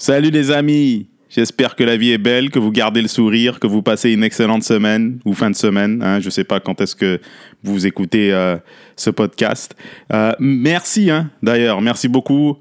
[0.00, 3.66] Salut les amis, j'espère que la vie est belle, que vous gardez le sourire, que
[3.66, 6.02] vous passez une excellente semaine ou fin de semaine.
[6.02, 7.20] Hein, je ne sais pas quand est-ce que
[7.62, 8.56] vous écoutez euh,
[8.96, 9.76] ce podcast.
[10.10, 12.56] Euh, merci hein, d'ailleurs, merci beaucoup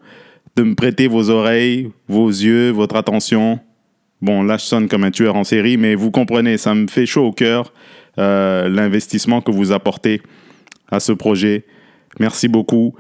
[0.58, 3.62] de me prêter vos oreilles, vos yeux, votre attention.
[4.22, 7.06] Bon, là je sonne comme un tueur en série, mais vous comprenez, ça me fait
[7.06, 7.72] chaud au cœur
[8.18, 10.22] euh, l'investissement que vous apportez
[10.92, 11.64] à ce projet.
[12.20, 12.96] Merci beaucoup.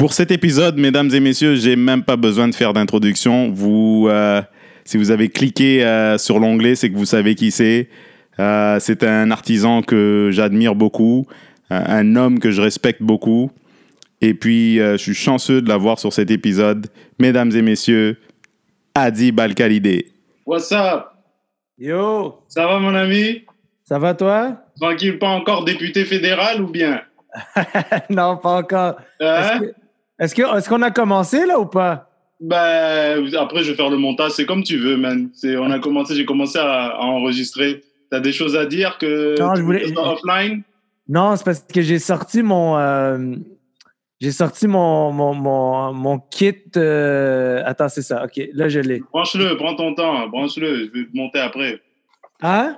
[0.00, 3.50] Pour cet épisode, mesdames et messieurs, j'ai même pas besoin de faire d'introduction.
[3.50, 4.40] Vous, euh,
[4.86, 7.90] si vous avez cliqué euh, sur l'onglet, c'est que vous savez qui c'est.
[8.38, 11.26] Euh, c'est un artisan que j'admire beaucoup,
[11.68, 13.50] un homme que je respecte beaucoup.
[14.22, 16.86] Et puis, je suis chanceux de l'avoir sur cet épisode.
[17.18, 18.16] Mesdames et messieurs,
[18.94, 20.06] Adi Balkalide.
[20.46, 21.08] What's up?
[21.76, 22.38] Yo!
[22.48, 23.42] Ça va, mon ami?
[23.84, 24.62] Ça va, toi?
[24.80, 27.02] Tranquille, pas encore député fédéral ou bien?
[28.10, 28.96] non, pas encore.
[29.20, 29.60] Hein?
[30.20, 32.06] Est-ce qu'on est qu'on a commencé là ou pas?
[32.40, 34.32] Ben, après, je vais faire le montage.
[34.32, 35.30] C'est comme tu veux, man.
[35.44, 37.82] On a commencé, j'ai commencé à, à enregistrer.
[38.10, 40.62] T'as des choses à dire que Non, je voulais- offline?
[41.08, 42.78] Non, c'est parce que j'ai sorti mon.
[42.78, 43.34] euh,
[44.20, 46.54] j'ai sorti mon, mon, mon, mon kit.
[46.76, 48.24] euh, Attends, c'est ça.
[48.24, 49.02] OK, là, je l'ai.
[49.12, 50.86] Branche-le, prends ton temps, branche-le.
[50.86, 51.80] Je vais te monter après.
[52.42, 52.76] Hein?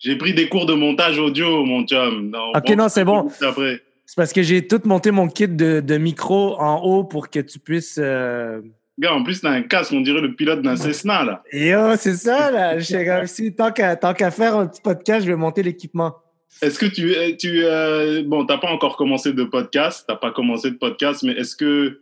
[0.00, 2.30] J'ai pris des cours de montage audio, mon chum.
[2.30, 3.28] Non, Ok, non, c'est bon.
[3.42, 3.80] Après.
[4.10, 7.38] C'est parce que j'ai tout monté mon kit de, de micro en haut pour que
[7.38, 7.96] tu puisses.
[7.96, 8.60] euh,
[8.98, 11.44] Gars, en plus, t'as un casque, on dirait le pilote d'un Cessna, là.
[11.52, 12.80] Yo, c'est ça, là.
[13.28, 16.16] Si, tant qu'à faire un petit podcast, je vais monter l'équipement.
[16.60, 20.72] Est-ce que tu, tu euh, bon, t'as pas encore commencé de podcast, t'as pas commencé
[20.72, 22.00] de podcast, mais est-ce que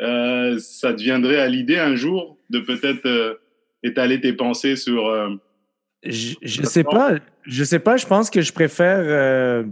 [0.00, 3.34] euh, ça te viendrait à l'idée un jour de peut-être euh,
[3.82, 5.28] étaler tes pensées sur euh,
[6.02, 7.16] Je, je sais pas.
[7.42, 7.98] Je sais pas.
[7.98, 9.66] Je pense que je préfère.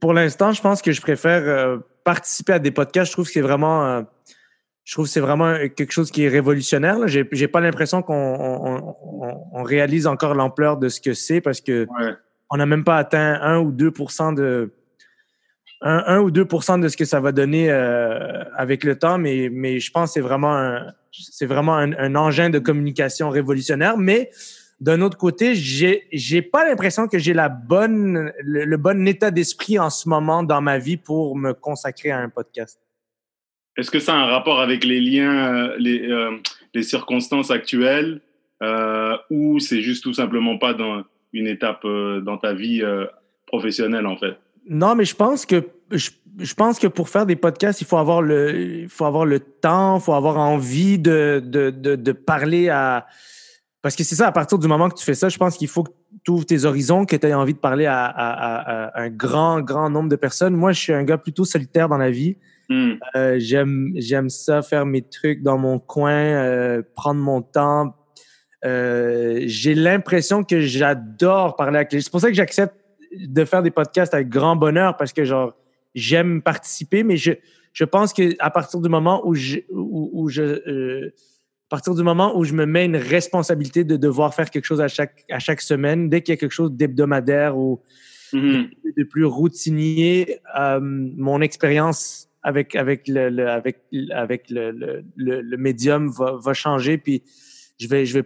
[0.00, 3.08] Pour l'instant, je pense que je préfère euh, participer à des podcasts.
[3.10, 3.86] Je trouve que c'est vraiment.
[3.86, 4.02] euh,
[4.84, 7.06] je trouve que c'est vraiment quelque chose qui est révolutionnaire.
[7.08, 11.40] J'ai j'ai pas l'impression qu'on on, on- on réalise encore l'ampleur de ce que c'est
[11.42, 12.12] parce que ouais.
[12.50, 13.90] on n'a même pas atteint 1 ou 2
[14.34, 14.72] de
[15.82, 19.48] 1, 1 ou 2% de ce que ça va donner euh, avec le temps, mais,
[19.52, 23.96] mais je pense que c'est vraiment un, c'est vraiment un, un engin de communication révolutionnaire.
[23.98, 24.30] Mais
[24.80, 29.30] d'un autre côté, j'ai j'ai pas l'impression que j'ai la bonne le, le bon état
[29.30, 32.80] d'esprit en ce moment dans ma vie pour me consacrer à un podcast.
[33.76, 36.36] Est-ce que ça a un rapport avec les liens, euh, les, euh,
[36.74, 38.20] les circonstances actuelles,
[38.62, 42.82] euh, ou c'est juste tout simplement pas dans une étape euh, dans ta vie
[43.46, 44.36] professionnelle en fait?
[44.68, 47.96] Non, mais je pense que je, je pense que pour faire des podcasts, il faut
[47.96, 52.12] avoir le, il faut avoir le temps, il faut avoir envie de, de, de, de
[52.12, 53.06] parler à.
[53.82, 55.68] Parce que c'est ça, à partir du moment que tu fais ça, je pense qu'il
[55.68, 55.92] faut que
[56.24, 59.08] tu ouvres tes horizons, que tu aies envie de parler à, à, à- à un
[59.08, 60.54] grand, grand nombre de personnes.
[60.56, 62.36] Moi, je suis un gars plutôt solitaire dans la vie.
[62.68, 62.94] Hmm.
[63.16, 67.94] Euh, j'aime j'aime ça faire mes trucs dans mon coin euh, prendre mon temps
[68.64, 72.74] Euh, j'ai l'impression que j'adore parler avec les c'est pour ça que j'accepte
[73.16, 75.54] de faire des podcasts avec grand bonheur parce que genre
[75.94, 77.32] j'aime participer mais je
[77.72, 81.08] je pense que à partir du moment où je où, où je
[81.68, 84.80] à partir du moment où je me mets une responsabilité de devoir faire quelque chose
[84.80, 87.82] à chaque à chaque semaine dès qu'il y a quelque chose d'hebdomadaire ou
[88.32, 88.68] Mhm.
[88.96, 95.40] de plus routinier, euh, mon expérience avec avec le, le- avec avec le, le, le,
[95.40, 97.22] le médium va, va changer puis
[97.78, 98.24] je vais je vais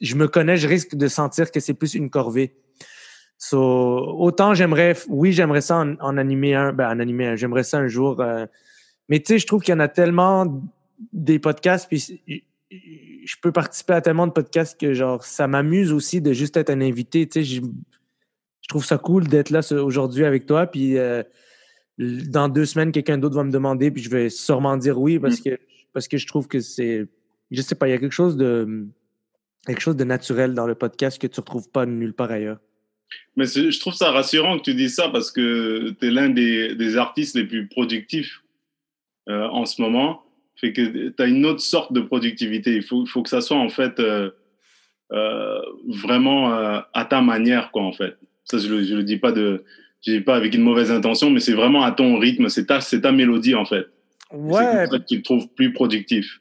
[0.00, 2.54] je me connais, je risque de sentir que c'est plus une corvée.
[3.38, 3.58] So,
[4.18, 7.78] autant j'aimerais oui, j'aimerais ça en, en animer un, ben en animer un, j'aimerais ça
[7.78, 8.46] un jour euh,
[9.08, 10.62] mais tu sais, je trouve qu'il y en a tellement
[11.12, 12.22] des podcasts puis
[12.70, 16.70] je peux participer à tellement de podcasts que genre ça m'amuse aussi de juste être
[16.70, 17.60] un invité, tu sais, je
[18.62, 20.64] je trouve ça cool d'être là aujourd'hui avec toi.
[20.68, 21.24] Puis euh,
[21.98, 25.40] dans deux semaines, quelqu'un d'autre va me demander, puis je vais sûrement dire oui parce
[25.40, 25.58] que
[25.92, 27.08] parce que je trouve que c'est,
[27.50, 28.86] je sais pas, il y a quelque chose de
[29.66, 32.60] quelque chose de naturel dans le podcast que tu retrouves pas nulle part ailleurs.
[33.34, 36.76] Mais je trouve ça rassurant que tu dises ça parce que tu es l'un des,
[36.76, 38.44] des artistes les plus productifs
[39.28, 40.22] euh, en ce moment.
[40.60, 42.74] Fait que tu as une autre sorte de productivité.
[42.74, 44.30] Il faut, faut que ça soit en fait euh,
[45.12, 45.58] euh,
[45.88, 48.16] vraiment euh, à ta manière, quoi, en fait.
[48.44, 49.64] Ça, je le, je le dis pas de,
[50.06, 52.48] je dis pas avec une mauvaise intention, mais c'est vraiment à ton rythme.
[52.48, 53.86] C'est ta, c'est ta mélodie, en fait.
[54.32, 56.40] Ouais, C'est tu le trouves plus productif.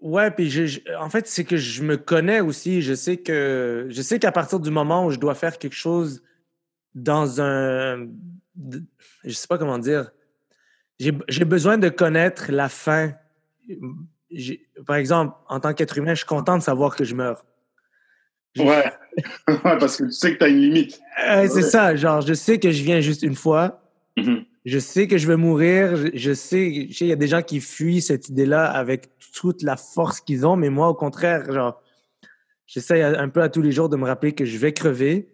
[0.00, 2.82] ouais, puis je, je- en fait, c'est que je me connais aussi.
[2.82, 6.22] Je sais que je sais qu'à partir du moment où je dois faire quelque chose
[6.94, 8.08] dans un,
[9.24, 10.10] je sais pas comment dire,
[10.98, 13.12] j'ai j'ai besoin de connaître la fin.
[14.86, 17.44] Par exemple, en tant qu'être humain, je suis content de savoir que je meurs.
[18.54, 18.84] Je- Ouais.
[19.48, 21.00] ouais, parce que tu sais que tu as une limite.
[21.28, 23.82] Euh, c'est ça, genre, je sais que je viens juste une fois.
[24.16, 24.44] Mhm.
[24.64, 25.96] Je sais que je vais mourir.
[25.96, 29.76] Je, je sais, il y a des gens qui fuient cette idée-là avec toute la
[29.76, 31.80] force qu'ils ont, mais moi, au contraire, genre,
[32.66, 35.28] j'essaie un peu à tous les jours de me rappeler que je vais crever.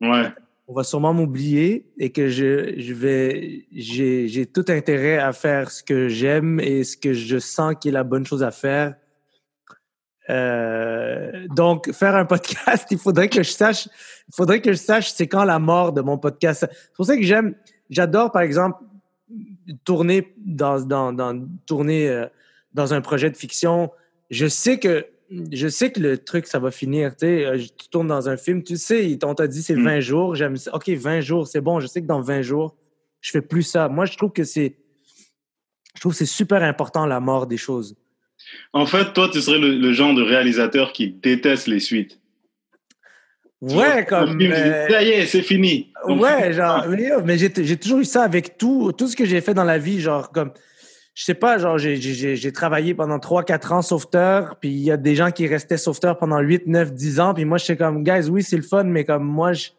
[0.00, 0.28] Ouais.
[0.68, 5.82] On va sûrement m'oublier et que je, je vais, j'ai, tout intérêt à faire ce
[5.82, 8.94] que j'aime et ce que je sens qui est la bonne chose à faire.
[10.30, 13.86] Euh, donc, faire un podcast, il faudrait que je sache,
[14.28, 16.66] il faudrait que je sache c'est quand la mort de mon podcast.
[16.70, 17.54] C'est pour ça que j'aime,
[17.90, 18.82] j'adore par exemple
[19.84, 22.26] tourner dans, dans, dans tourner euh,
[22.74, 23.90] dans un projet de fiction.
[24.30, 25.06] Je sais que
[25.52, 27.16] je sais que le truc, ça va finir.
[27.16, 29.84] Tu euh, tu tournes dans un film, tu sais, on t'a dit c'est Mm.
[29.84, 30.34] 20 jours.
[30.34, 30.74] J'aime ça.
[30.74, 31.80] OK, 20 jours, c'est bon.
[31.80, 32.76] Je sais que dans 20 jours,
[33.20, 33.88] je fais plus ça.
[33.88, 34.76] Moi, je trouve que c'est.
[35.94, 37.96] Je trouve que c'est super important la mort des choses.
[38.72, 42.18] En fait, toi, tu serais le, le genre de réalisateur qui déteste les suites.
[43.60, 44.38] Vois, Ouais, comme.
[44.38, 45.92] film, dis, euh, Ça y est, c'est fini.
[46.08, 49.24] Donc, Ouais, genre, mais, mais j'ai j'ai toujours eu ça avec tout, tout ce que
[49.24, 50.52] j'ai fait dans la vie, genre comme,
[51.14, 55.14] je sais pas, genre j'ai- travaillé pendant 3-4 ans sauveteur, puis il y a des
[55.14, 58.42] gens qui restaient sauveteurs pendant 8, 9, 10 ans, puis moi j'étais comme, guys, oui
[58.42, 59.70] c'est le fun, mais comme moi je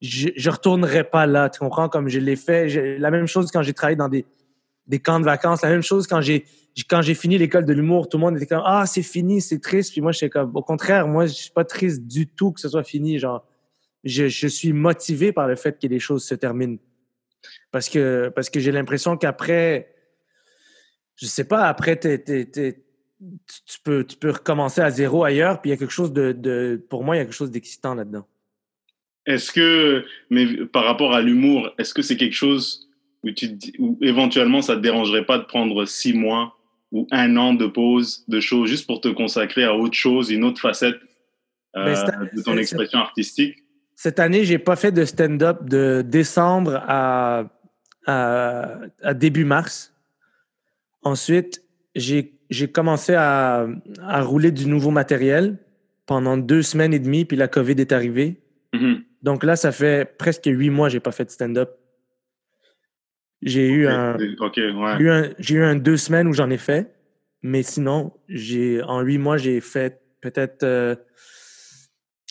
[0.00, 3.62] je, je retournerai pas là, tu comprends, comme je l'ai fait, la même chose quand
[3.62, 4.24] j'ai travaillé dans des
[4.88, 6.44] des camps de vacances, la même chose quand j'ai
[6.88, 9.60] quand j'ai fini l'école de l'humour, tout le monde était comme ah c'est fini, c'est
[9.60, 12.60] triste, puis moi j'étais comme au contraire, moi je suis pas triste du tout que
[12.60, 13.44] ce soit fini, genre
[14.04, 16.78] je, je suis motivé par le fait que les choses se terminent.
[17.70, 19.91] Parce que, parce que j'ai l'impression qu'après,
[21.16, 22.82] je sais pas, après, t'es- t'es- t'es-
[23.66, 26.32] tu, peux, tu peux recommencer à zéro ailleurs, puis il y a quelque chose de,
[26.32, 28.26] de pour moi, il y a quelque chose d'excitant là-dedans.
[29.26, 32.90] Est-ce que, mais par rapport à l'humour, est-ce que c'est quelque chose
[33.22, 36.56] où, tu, où éventuellement ça te dérangerait pas de prendre six mois
[36.90, 40.42] ou un an de pause, de show, juste pour te consacrer à autre chose, une
[40.42, 40.96] autre facette
[41.76, 41.94] euh,
[42.34, 43.58] de ton expression artistique?
[43.94, 47.44] Cette année, j'ai pas fait de stand-up de décembre à,
[48.06, 49.91] à, à début mars.
[51.02, 51.62] Ensuite,
[51.94, 53.66] j'ai j'ai commencé à,
[54.02, 55.58] à rouler du nouveau matériel
[56.06, 58.42] pendant deux semaines et demie, puis la COVID est arrivée.
[58.74, 59.02] Mhm.
[59.22, 61.70] Donc là, ça fait presque huit mois que j'ai pas fait de stand-up.
[63.40, 64.98] J'ai eu un, ouais.
[65.00, 66.94] eu un, j'ai eu un deux semaines où j'en ai fait,
[67.42, 70.94] mais sinon, j'ai en huit mois, j'ai fait peut-être euh,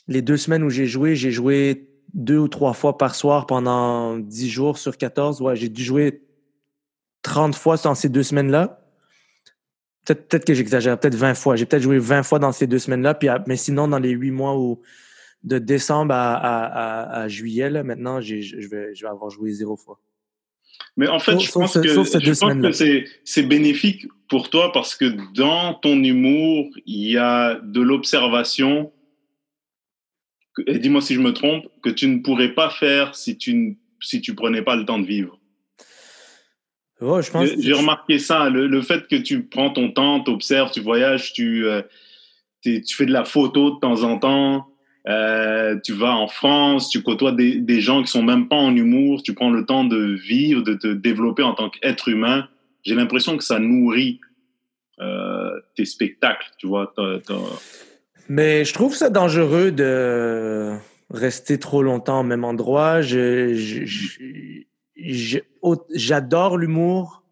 [0.07, 4.17] les deux semaines où j'ai joué, j'ai joué deux ou trois fois par soir pendant
[4.19, 5.41] dix jours sur 14.
[5.41, 6.21] Ouais, j'ai dû jouer
[7.21, 8.79] 30 fois dans ces deux semaines-là.
[10.05, 11.55] Peut-être peut que j'exagère, peut-être 20 fois.
[11.55, 13.13] J'ai peut-être joué 20 fois dans ces deux semaines-là.
[13.13, 14.81] Puis, mais sinon, dans les huit mois où,
[15.43, 19.51] de décembre à, à, à, à juillet, là, maintenant, je vais, je vais avoir joué
[19.51, 19.99] zéro fois.
[20.97, 21.87] Mais en fait, Sauf- je pense ce- que,
[23.23, 28.91] c'est, bénéfique pour toi parce que dans ton humour, il y a de l'observation.
[30.67, 33.73] Et dis-moi si je me trompe, que tu ne pourrais pas faire si tu ne
[34.03, 35.39] si tu prenais pas le temps de vivre.
[37.01, 40.31] Ouais, je pense J'ai remarqué ça, le, le fait que tu prends ton temps, tu
[40.31, 41.81] observes, tu voyages, tu, euh,
[42.61, 44.67] tu fais de la photo de temps en temps,
[45.07, 48.75] euh, tu vas en France, tu côtoies des, des gens qui sont même pas en
[48.75, 52.47] humour, tu prends le temps de vivre, de te développer en tant qu'être humain.
[52.83, 54.19] J'ai l'impression que ça nourrit
[54.99, 56.93] euh, tes spectacles, tu vois.
[58.29, 60.73] Mais je trouve ça dangereux de
[61.09, 63.01] rester trop longtemps au même endroit.
[63.01, 64.70] Je, je- je- je- au-
[65.93, 67.23] j'adore l'humour.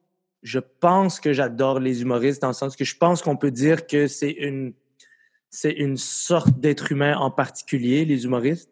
[0.41, 3.87] Je pense que j'adore les humoristes dans le sens que je pense qu'on peut dire
[3.87, 4.73] que c'est une,
[5.49, 8.69] c'est une sorte d'être humain en particulier, les humoristes.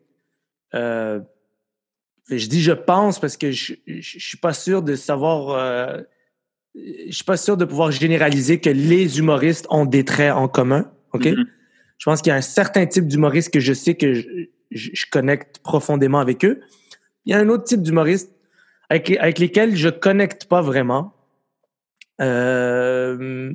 [0.73, 1.19] Euh,
[2.29, 5.49] je dis je pense parce que je, je suis pas sûr de savoir.
[5.51, 6.01] euh,
[6.75, 10.91] je suis pas sûr de pouvoir généraliser que les humoristes ont des traits en commun.
[11.13, 11.25] OK?
[11.25, 11.45] Mhm.
[11.97, 14.27] Je pense qu'il y a un certain type d'humoriste que je sais que je,
[14.71, 16.61] je- je connecte profondément avec eux.
[17.25, 18.31] Il y a un autre type d'humoriste
[18.89, 21.13] avec, avec lesquels je connecte pas vraiment.
[22.21, 23.53] Euh,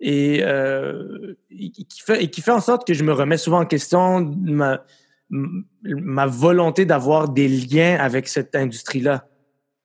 [0.00, 3.60] et, euh, et qui fait, et qui fait en sorte que je me remets souvent
[3.60, 4.84] en question ma,
[5.30, 9.26] ma volonté d'avoir des liens avec cette industrie-là.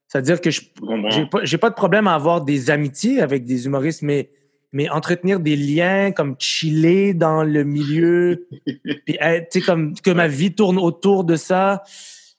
[0.07, 0.61] C'est-à-dire que je
[1.09, 4.31] j'ai pas, j'ai pas de problème à avoir des amitiés avec des humoristes, mais,
[4.73, 8.47] mais entretenir des liens, comme chiller dans le milieu,
[9.05, 11.83] puis être, tu sais, comme que ma vie tourne autour de ça,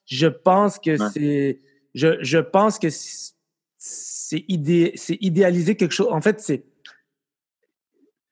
[0.05, 1.09] je pense que Ouais.
[1.15, 1.61] c'est,
[1.95, 6.09] je, je pense que c'est idé, idéaliser quelque chose.
[6.11, 6.65] En fait, c'est,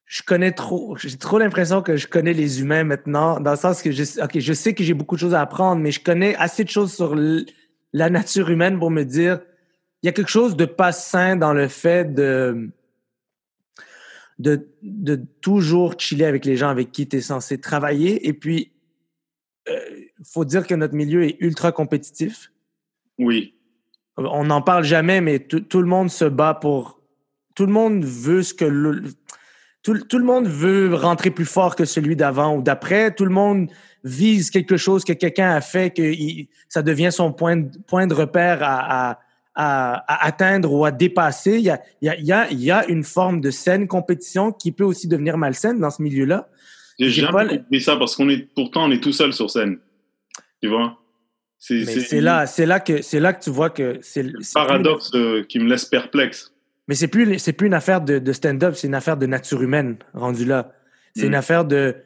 [0.04, 3.82] je connais trop, j'ai trop l'impression que je connais les humains maintenant, dans le sens
[3.82, 6.34] que je, ok, je sais que j'ai beaucoup de choses à apprendre, mais je connais
[6.36, 7.14] assez de choses sur
[7.92, 9.40] la nature humaine pour me dire,
[10.02, 12.70] il y a quelque chose de pas sain dans le fait de,
[14.38, 18.26] de, de toujours chiller avec les gens avec qui tu es censé travailler.
[18.28, 18.72] Et puis,
[19.68, 22.50] il faut dire que notre milieu est ultra compétitif.
[23.18, 23.54] Oui.
[24.16, 27.00] on n'en parle jamais, mais tout, le monde se bat pour.
[27.54, 28.64] Tout le monde veut ce que.
[28.64, 29.02] le-
[29.82, 33.14] tout, tout le monde veut rentrer plus fort que celui d'avant ou d'après.
[33.14, 33.68] Tout le monde
[34.04, 38.06] vise quelque chose que quelqu'un a fait, que il- ça devient son point de, point
[38.06, 39.18] de repère à, à,
[39.54, 41.56] à, à atteindre ou à dépasser.
[41.58, 44.72] Il y, a, il, y a, il, y a, une forme de saine compétition qui
[44.72, 46.48] peut aussi devenir malsaine dans ce milieu-là.
[46.98, 49.78] J'ai jamais compris ça parce qu'on est pourtant on est tout seul sur scène.
[50.60, 50.98] Tu vois?
[51.58, 55.42] C'est là, c'est là que c'est là que tu vois que c'est le paradoxe euh,
[55.44, 56.54] qui me laisse perplexe.
[56.86, 59.60] Mais c'est plus c'est plus une affaire de, de stand-up, c'est une affaire de nature
[59.60, 60.72] humaine rendu là.
[61.16, 61.26] C'est Mm.
[61.28, 61.96] une affaire de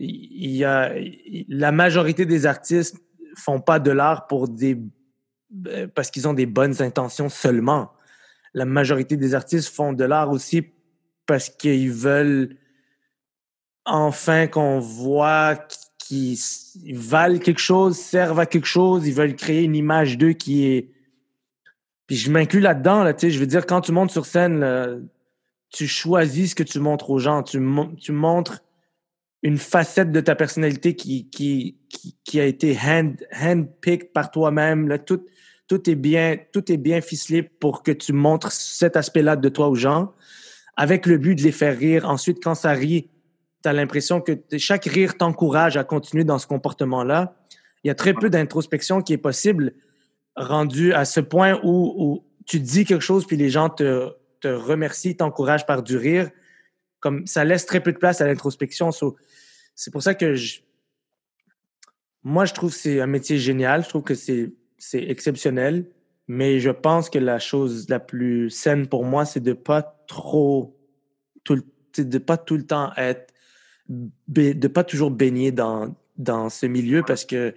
[0.00, 0.92] il y a
[1.48, 2.96] la majorité des artistes
[3.36, 4.76] font pas de l'art pour des
[5.68, 7.92] euh, parce qu'ils ont des bonnes intentions seulement.
[8.52, 10.66] La majorité des artistes font de l'art aussi
[11.26, 12.56] parce qu'ils veulent
[13.84, 15.56] enfin qu'on voit
[16.08, 20.66] qu'ils valent quelque chose, servent à quelque chose, ils veulent créer une image d'eux qui
[20.66, 20.90] est
[22.06, 25.08] puis je m'inclus là-dedans, là, tu sais, je veux dire, quand tu montes sur scène,
[25.70, 27.42] tu choisis ce que tu montres aux gens.
[27.42, 28.60] Tu, mon- tu montres
[29.42, 34.88] une facette de ta personnalité qui, qui, qui, qui a été hand, hand-picked par toi-même.
[34.88, 35.24] Là, tout,
[35.68, 39.68] tout, est bien, tout est bien ficelé pour que tu montres cet aspect-là de toi
[39.68, 40.14] aux gens,
[40.76, 42.08] avec le but de les faire rire.
[42.08, 43.10] Ensuite, quand ça rit,
[43.62, 47.36] tu as l'impression que chaque rire t'encourage à continuer dans ce comportement-là.
[47.84, 49.74] Il y a très peu d'introspection qui est possible
[50.36, 54.10] rendu à ce point où, où tu dis quelque chose puis les gens te,
[54.40, 56.30] te remercient, t'encouragent par du rire.
[57.00, 58.90] Comme ça laisse très peu de place à l'introspection.
[58.90, 59.16] So,
[59.74, 60.60] c'est pour ça que je,
[62.22, 63.84] moi, je trouve que c'est un métier génial.
[63.84, 65.86] Je trouve que c'est, c'est exceptionnel.
[66.26, 70.76] Mais je pense que la chose la plus saine pour moi, c'est de pas trop,
[71.42, 73.32] tout le, de pas tout le temps être,
[73.88, 77.54] de pas toujours baigner dans, dans ce milieu parce que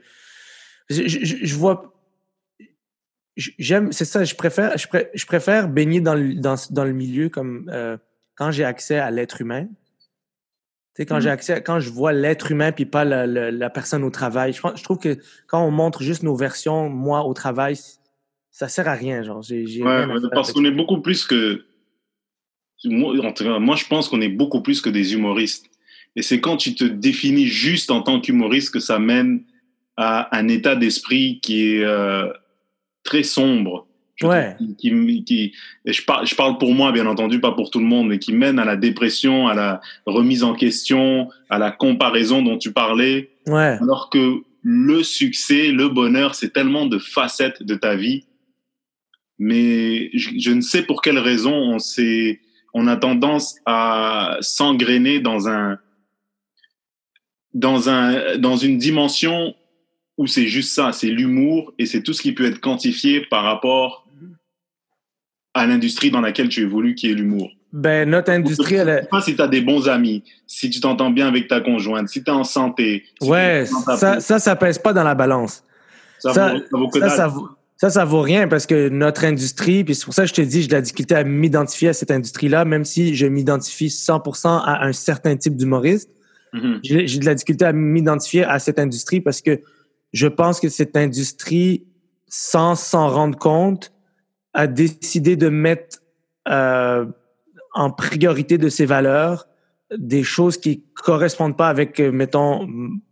[0.90, 1.94] je, je- je vois,
[3.38, 6.94] j'aime, c'est ça, je préfère, je, pré- je préfère baigner dans le, dans, dans le
[6.94, 7.98] milieu comme euh,
[8.36, 9.68] quand j'ai accès à l'être humain.
[10.94, 13.70] Tu sais, quand j'ai accès, quand je vois l'être humain puis pas la, la, la
[13.70, 17.24] personne au travail, je, pense, je trouve que quand on montre juste nos versions, moi
[17.24, 17.78] au travail,
[18.52, 19.24] ça sert à rien.
[19.24, 21.64] Genre, j'ai, Ouais, ouais, parce qu'on est beaucoup plus que.
[22.84, 25.68] Moi, en tout cas, moi, je pense qu'on est beaucoup plus que des humoristes.
[26.16, 29.44] Et c'est quand tu te définis juste en tant qu'humoriste que ça mène
[29.98, 32.28] à un état d'esprit qui est euh,
[33.04, 33.88] très sombre.
[34.16, 34.54] Je Ouais.
[34.56, 35.54] trouve, Qui, qui,
[35.86, 38.20] et je, parle, je parle pour moi, bien entendu, pas pour tout le monde, mais
[38.20, 42.72] qui mène à la dépression, à la remise en question, à la comparaison dont tu
[42.72, 43.32] parlais.
[43.48, 43.78] Ouais.
[43.82, 48.26] Alors que le succès, le bonheur, c'est tellement de facettes de ta vie.
[49.40, 52.42] Mais je, je ne sais pour quelle raison on s'est,
[52.76, 55.80] on a tendance à s'engrainer dans un,
[57.54, 59.56] dans un, dans une dimension
[60.18, 63.44] où c'est juste ça, c'est l'humour et c'est tout ce qui peut être quantifié par
[63.44, 64.08] rapport
[65.54, 67.50] à l'industrie dans laquelle tu évolues, qui est l'humour.
[67.74, 69.10] Ben, notre industrie, elle est...
[69.10, 72.24] pas si tu as des bons amis, si tu t'entends bien avec ta conjointe, si
[72.24, 73.06] tu es en santé.
[73.22, 73.66] si Ouais,
[73.98, 75.64] ça, ça, ça pèse pas dans la balance.
[76.20, 77.10] Ça, Ça, vaut, ça vaut ça, dalle.
[77.12, 80.30] ça, vaut, ça, ça vaut rien parce que notre industrie, puis c'est pour ça que
[80.30, 83.26] je te dis, j'ai de la difficulté à m'identifier à cette industrie-là, même si je
[83.26, 86.10] m'identifie 100% à un certain type d'humoriste.
[86.54, 86.80] Mhm.
[86.84, 89.62] J'ai j'ai de la difficulté à m'identifier à cette industrie parce que
[90.14, 91.86] je pense que cette industrie,
[92.28, 93.94] sans s'en rendre compte,
[94.54, 96.00] a décidé de mettre
[96.48, 97.06] euh,
[97.74, 99.48] en priorité de ses valeurs
[99.98, 102.68] des choses qui correspondent pas avec, euh, mettons,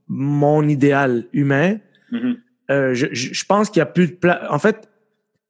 [0.07, 1.77] mon idéal humain.
[2.11, 2.37] Mhm.
[2.71, 4.39] Euh, je, je, je pense qu'il y a plus de place.
[4.49, 4.89] En fait,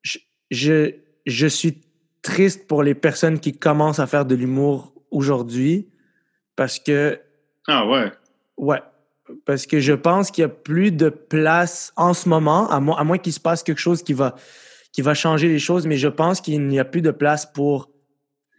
[0.01, 0.19] je,
[0.51, 0.91] je,
[1.25, 1.81] je suis
[2.21, 5.87] triste pour les personnes qui commencent à faire de l'humour aujourd'hui
[6.55, 7.19] parce que
[7.67, 8.11] Ah ouais.
[8.57, 8.81] Ouais.
[9.45, 12.95] Parce que je pense qu'il y a plus de place en ce moment, à, mo-
[12.97, 14.35] à moins qu'il se passe quelque chose qui va,
[14.91, 17.91] qui va changer les choses, mais je pense qu'il n'y a plus de place pour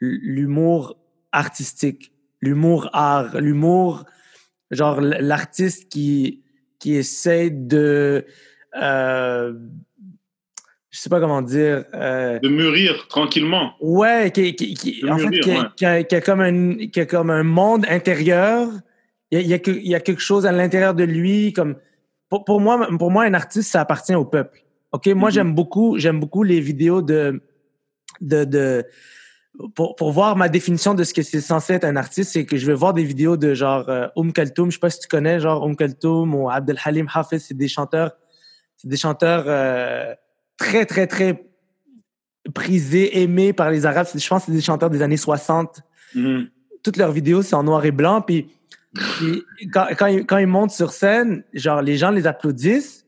[0.01, 0.97] l'humour
[1.33, 4.05] artistique, l'humour art, l'humour,
[4.71, 6.43] genre l'artiste qui,
[6.79, 8.25] qui essaie de.
[8.81, 9.53] Euh,
[10.91, 11.85] je sais pas comment dire.
[11.95, 13.75] euh, De mûrir tranquillement.
[13.81, 15.67] Ouais, qui, qui, qui- De en fait, mûrir, qui, ouais.
[15.77, 18.69] qui a, qui a comme un, qui a comme un monde intérieur.
[19.31, 21.53] Il y a, il y quelque chose à l'intérieur de lui.
[21.53, 21.77] Comme,
[22.29, 24.65] pour, pour, moi, pour moi, un artiste, ça appartient au peuple.
[24.93, 25.07] OK?
[25.09, 25.35] Moi, Mhm.
[25.35, 27.43] j'aime beaucoup, j'aime beaucoup les vidéos de,
[28.21, 28.85] de, de
[29.75, 32.57] pour, pour voir ma définition de ce que c'est censé être un artiste, c'est que
[32.57, 35.09] je vais voir des vidéos de genre euh, Oum Kaltoum, je sais pas si tu
[35.09, 38.13] connais, genre Oum Kaltoum ou Abdel Halim Hafiz, c'est des chanteurs,
[38.77, 40.15] c'est des chanteurs euh,
[40.57, 41.45] très, très, très
[42.55, 44.07] prisés, aimés par les Arabes.
[44.15, 45.81] Je pense que c'est des chanteurs des années 60.
[46.15, 46.49] Mhm.
[46.83, 48.23] Toutes leurs vidéos, c'est en noir et blanc.
[48.23, 48.49] Puis,
[48.95, 53.07] puis quand, quand, ils, quand ils montent sur scène, genre, les gens les applaudissent.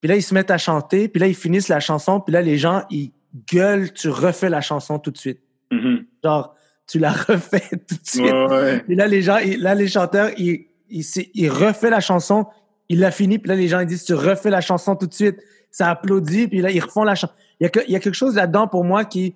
[0.00, 2.42] Puis là, ils se mettent à chanter, puis là, ils finissent la chanson, puis là,
[2.42, 3.12] les gens, ils
[3.52, 5.40] gueulent, tu refais la chanson tout de suite.
[5.72, 6.04] Mhm.
[6.22, 6.54] Genre,
[6.86, 8.22] tu la refais tout de suite.
[8.22, 8.80] Ouais, ouais.
[8.80, 11.04] Puis là, les gens, ils- là, les chanteurs, ils, ils,
[11.34, 12.46] ils refait la chanson,
[12.88, 15.14] il l'a fini, puis là, les gens, ils disent, tu refais la chanson tout de
[15.14, 15.40] suite.
[15.72, 17.32] Ça applaudit, puis là, ils refont la chanson.
[17.58, 19.34] Il y a, que- il y a quelque chose là-dedans pour moi qui,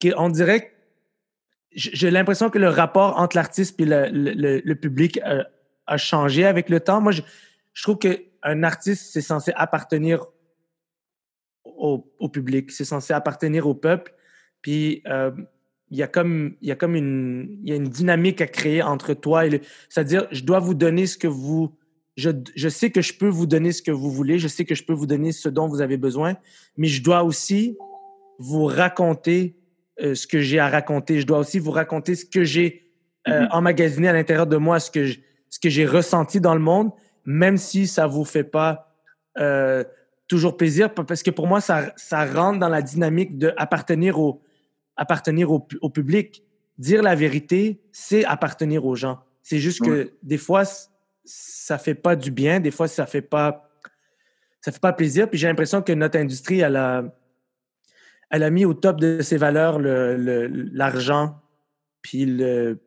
[0.00, 0.72] qui on dirait,
[1.72, 5.44] j'ai l'impression que le rapport entre l'artiste et le, le, le- le public euh,
[5.86, 7.00] a changé avec le temps.
[7.00, 7.22] Moi, je,
[7.72, 10.24] je trouve qu'un artiste, c'est censé appartenir
[11.64, 14.14] au, au public, c'est censé appartenir au peuple.
[14.62, 15.30] Puis, euh,
[15.90, 18.46] il y a comme, il y a comme une, il y a une dynamique à
[18.46, 19.60] créer entre toi et le.
[19.88, 21.76] C'est-à-dire, je dois vous donner ce que vous.
[22.16, 24.74] Je, je sais que je peux vous donner ce que vous voulez, je sais que
[24.74, 26.36] je peux vous donner ce dont vous avez besoin,
[26.76, 27.76] mais je dois aussi
[28.38, 29.56] vous raconter
[30.02, 31.20] euh, ce que j'ai à raconter.
[31.20, 32.86] Je dois aussi vous raconter ce que j'ai
[33.28, 33.48] euh, Mhm.
[33.52, 35.18] emmagasiné à l'intérieur de moi, ce que je-
[35.50, 36.90] ce que j'ai ressenti dans le monde,
[37.26, 38.86] même si ça vous fait pas
[39.38, 39.84] euh,
[40.26, 44.42] toujours plaisir, parce que pour moi, ça, ça rentre dans la dynamique de appartenir au,
[44.96, 46.42] appartenir au, pu- au public.
[46.78, 49.20] Dire la vérité, c'est appartenir aux gens.
[49.42, 50.62] C'est juste que des fois,
[51.24, 53.68] ça fait pas du bien, des fois, ça fait pas,
[54.62, 55.28] ça fait pas plaisir.
[55.28, 57.04] Puis j'ai l'impression que notre industrie, elle a,
[58.30, 61.40] elle a mis au top de ses valeurs le- le- l'argent,
[62.02, 62.78] puis le,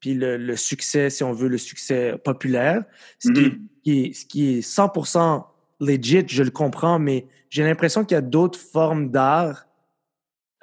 [0.00, 2.84] puis le, le succès, si on veut, le succès populaire.
[3.18, 3.58] Ce, qui, Mhm.
[3.82, 5.46] qui est, ce qui est 100%
[5.80, 9.66] legit, je le comprends, mais j'ai l'impression qu'il y a d'autres formes d'art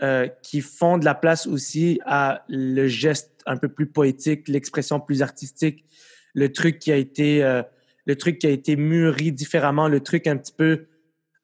[0.01, 4.99] euh, qui font de la place aussi à le geste un peu plus poétique, l'expression
[4.99, 5.85] plus artistique,
[6.33, 7.61] le truc qui a été, euh,
[8.07, 10.85] le truc qui a été mûri différemment, le truc un petit peu.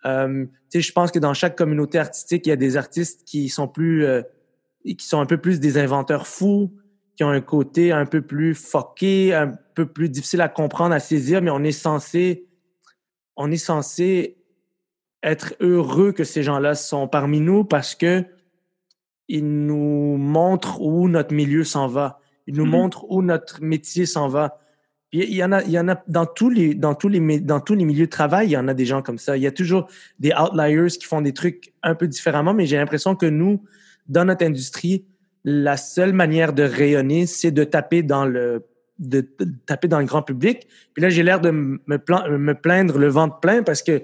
[0.06, 3.50] euh, sais, je pense que dans chaque communauté artistique, il y a des artistes qui
[3.50, 4.22] sont plus, euh,
[4.86, 6.72] qui sont un peu plus des inventeurs fous,
[7.16, 11.00] qui ont un côté un peu plus fucké, un peu plus difficile à comprendre, à
[11.00, 12.48] saisir, mais on est censé,
[13.36, 14.38] on est censé
[15.24, 18.24] être heureux que ces gens-là sont parmi nous parce que
[19.28, 22.20] ils nous montrent où notre milieu s'en va.
[22.46, 22.72] Ils nous Mhm.
[22.72, 24.62] montrent où notre métier s'en va.
[25.14, 27.62] Il y en a, il y en a dans tous les, dans tous les, dans
[27.62, 29.38] tous les milieux de travail, il y en a des gens comme ça.
[29.38, 29.88] Il y a toujours
[30.20, 33.64] des outliers qui font des trucs un peu différemment, mais j'ai l'impression que nous,
[34.10, 35.06] dans notre industrie,
[35.46, 38.66] la seule manière de rayonner, c'est de taper dans le,
[39.00, 39.22] de,
[39.66, 40.68] taper dans le grand public.
[40.94, 44.04] Puis là, j'ai l'air de me, me plaindre le ventre plein parce que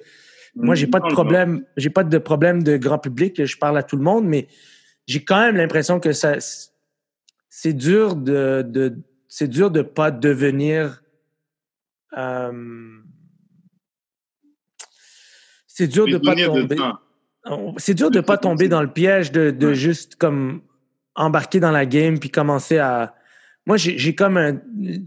[0.55, 3.43] moi, j'ai pas de problème, j'ai pas de problème de grand public.
[3.43, 4.47] Je parle à tout le monde, mais
[5.07, 6.35] j'ai quand même l'impression que ça,
[7.49, 8.95] c'est dur de, de
[9.35, 11.01] c'est dur de pas devenir.
[12.15, 12.99] euh,
[15.65, 16.75] c'est dur de pas tomber.
[16.75, 16.99] temps.
[17.77, 19.75] C'est dur de pas tomber dans le piège de, de Ouais.
[19.75, 20.61] juste comme
[21.15, 23.15] embarquer dans la game puis commencer à.
[23.65, 24.61] Moi, j'ai comme un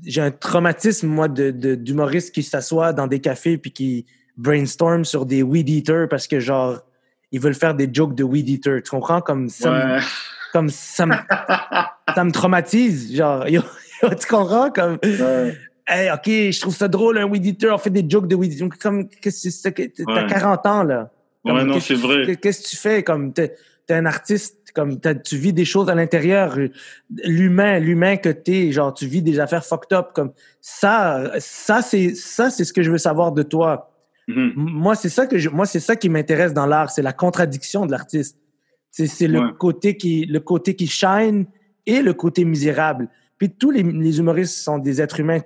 [0.05, 5.25] j'ai un traumatisme moi de d'humoristes qui s'assoient dans des cafés puis qui brainstorm sur
[5.25, 6.83] des weed eaters parce que genre
[7.31, 8.83] ils veulent faire des jokes de weed eater.
[8.83, 9.21] Tu comprends?
[9.21, 10.01] Comme ça me-
[10.53, 11.15] comme ça me,
[12.15, 13.63] ça me traumatise genre yo,
[14.21, 14.71] tu comprends?
[14.71, 15.57] Comme Ouais.
[15.89, 18.53] hey, OK, je trouve ça drôle un weed eater, on fait des jokes de weed
[18.53, 19.71] eater comme qu'est-ce que c'est ça?
[19.71, 20.27] Que t'as Ouais.
[20.29, 21.11] 40 ans là.
[21.45, 22.27] Ouais, non, qu'est-ce- c'est vrai.
[22.27, 23.03] Qu'est- Qu'est-ce que tu fais?
[23.03, 23.55] Comme t'es
[23.89, 26.59] es un artiste comme tu vis des choses à l'intérieur
[27.25, 32.15] l'humain l'humain que t'es genre tu vis des affaires fucked up comme ça ça c'est
[32.15, 33.93] ça c'est ce que je veux savoir de toi
[34.29, 34.37] Mhm.
[34.39, 37.13] M- moi c'est ça que je, moi c'est ça qui m'intéresse dans l'art c'est la
[37.13, 38.37] contradiction de l'artiste
[38.91, 39.51] c'est c'est le Ouais.
[39.57, 41.47] côté qui le côté qui shine
[41.87, 45.41] et le côté misérable puis tous les, les humoristes sont des êtres humains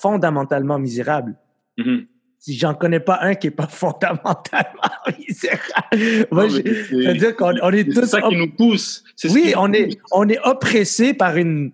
[0.00, 1.36] fondamentalement misérables
[1.76, 2.06] Mhm.
[2.40, 4.90] si j'en connais pas un qui est pas fondamentalement
[5.28, 9.04] misérable moi Non, c'est- c'est-à-dire qu'on on est C'est tous ça qui nous pousse.
[9.16, 9.96] C'est oui, on est, pousse.
[10.12, 11.72] on est oppressé par une.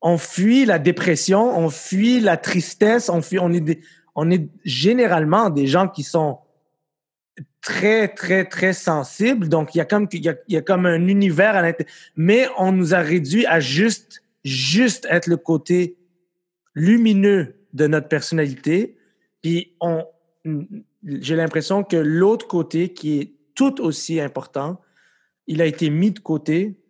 [0.00, 3.38] On fuit la dépression, on fuit la tristesse, on fuit.
[3.38, 3.80] On est, des-
[4.14, 6.38] on est généralement des gens qui sont
[7.62, 9.48] très, très, très sensibles.
[9.48, 11.62] Donc, il y a comme, il y a, il y a comme un univers à
[11.62, 11.94] l'intérieur.
[12.16, 15.96] Mais on nous a réduit à juste, juste être le côté
[16.74, 18.96] lumineux de notre personnalité.
[19.42, 20.04] Puis, on,
[21.04, 24.80] j'ai l'impression que l'autre côté, qui est tout aussi important,
[25.46, 26.80] il a été mis de côté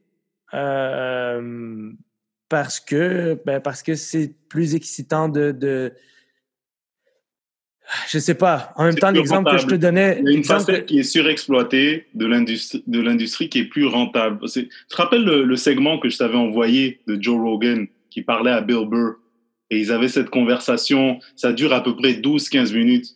[0.53, 1.93] euh,
[2.49, 5.93] parce que ben, parce que c'est plus excitant de, de
[8.09, 8.73] je sais pas.
[8.77, 11.03] En même temps, l'exemple que je te donnais, Il y a une facette qui est
[11.05, 14.39] surexploitée de l'industrie, de l'industrie qui est plus rentable.
[14.51, 18.51] Tu te rappelles le, le segment que je t'avais envoyé de Joe Rogan qui parlait
[18.53, 19.17] à Bill Burr?
[19.71, 23.07] Et ils avaient cette conversation, ça dure à peu près 12-15 minutes.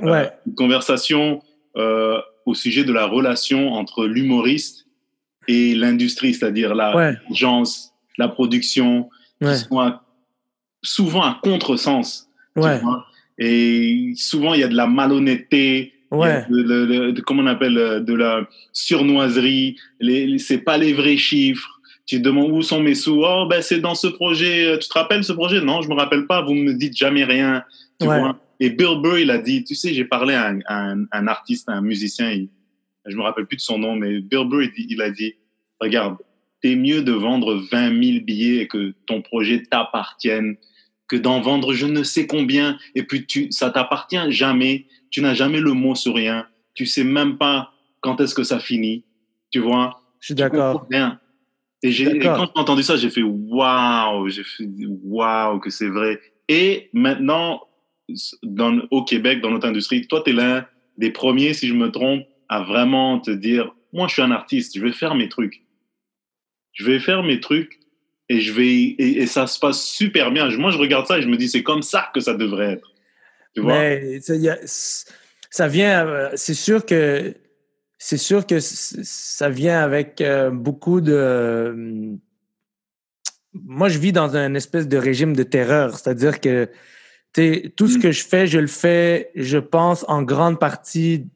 [0.00, 1.42] ouais, Une conversation
[1.76, 4.86] euh, au sujet de la relation entre l'humoriste
[5.48, 7.14] et l'industrie, c'est-à-dire la ouais,
[8.18, 9.08] la production,
[9.40, 10.04] qui ouais, sont à-
[10.82, 12.28] souvent à contresens.
[12.56, 13.06] tu ouais, vois.
[13.38, 16.44] Et souvent, il y a de la malhonnêteté, Ouais.
[16.48, 19.76] De, de- de- comment on appelle euh, de la surnoiserie.
[19.98, 21.80] Les, les- c'est pas les vrais chiffres.
[22.06, 23.22] Tu te demandes où sont mes sous.
[23.24, 24.66] Oh ben c'est dans ce projet.
[24.66, 25.60] Euh, Tu te rappelles ce projet?
[25.60, 26.42] Non, je me rappelle pas.
[26.42, 27.64] Vous me dites jamais rien.
[28.00, 28.20] Tu Ouais.
[28.20, 28.38] vois?
[28.60, 29.64] Et Bill Burr, il a dit.
[29.64, 32.30] Tu sais, j'ai parlé à un, à un- un artiste, à un musicien.
[32.30, 32.48] Il,
[33.06, 35.34] je me rappelle plus de son nom, mais Bill Burr, il, il a dit
[35.80, 36.16] regarde,
[36.62, 40.56] t'es mieux de vendre 20 000 billets et que ton projet t'appartienne
[41.08, 44.86] que d'en vendre je ne sais combien et puis tu, ça t'appartient jamais.
[45.10, 46.46] Tu n'as jamais le mot sur rien.
[46.74, 49.04] Tu sais même pas quand est-ce que ça finit.
[49.50, 50.00] Tu vois?
[50.20, 50.86] Je suis d'accord.
[50.90, 51.20] Rien.
[51.82, 54.66] Et, et quand j'ai entendu ça, j'ai fait waouh, j'ai fait
[55.02, 56.18] waouh que c'est vrai.
[56.48, 57.60] Et maintenant,
[58.42, 61.90] dans, au Québec, dans notre industrie, toi, tu es l'un des premiers, si je me
[61.90, 65.62] trompe, à vraiment te dire moi, je suis un artiste, je vais faire mes trucs.
[66.72, 67.78] Je vais faire mes trucs
[68.28, 70.48] et je vais et, et ça se passe super bien.
[70.56, 72.92] Moi, je regarde ça et je me dis c'est comme ça que ça devrait être.
[73.54, 73.78] Tu vois?
[73.78, 74.58] Mais ça, y a-
[75.50, 77.34] ça vient, euh, c'est sûr que
[77.98, 81.12] c'est sûr que ça vient avec euh, beaucoup de.
[81.14, 82.14] euh,
[83.52, 86.68] Moi, je vis dans un espèce de régime de terreur, c'est-à-dire que
[87.76, 88.02] tout ce Mm.
[88.02, 91.26] que je fais, je le fais, je pense en grande partie,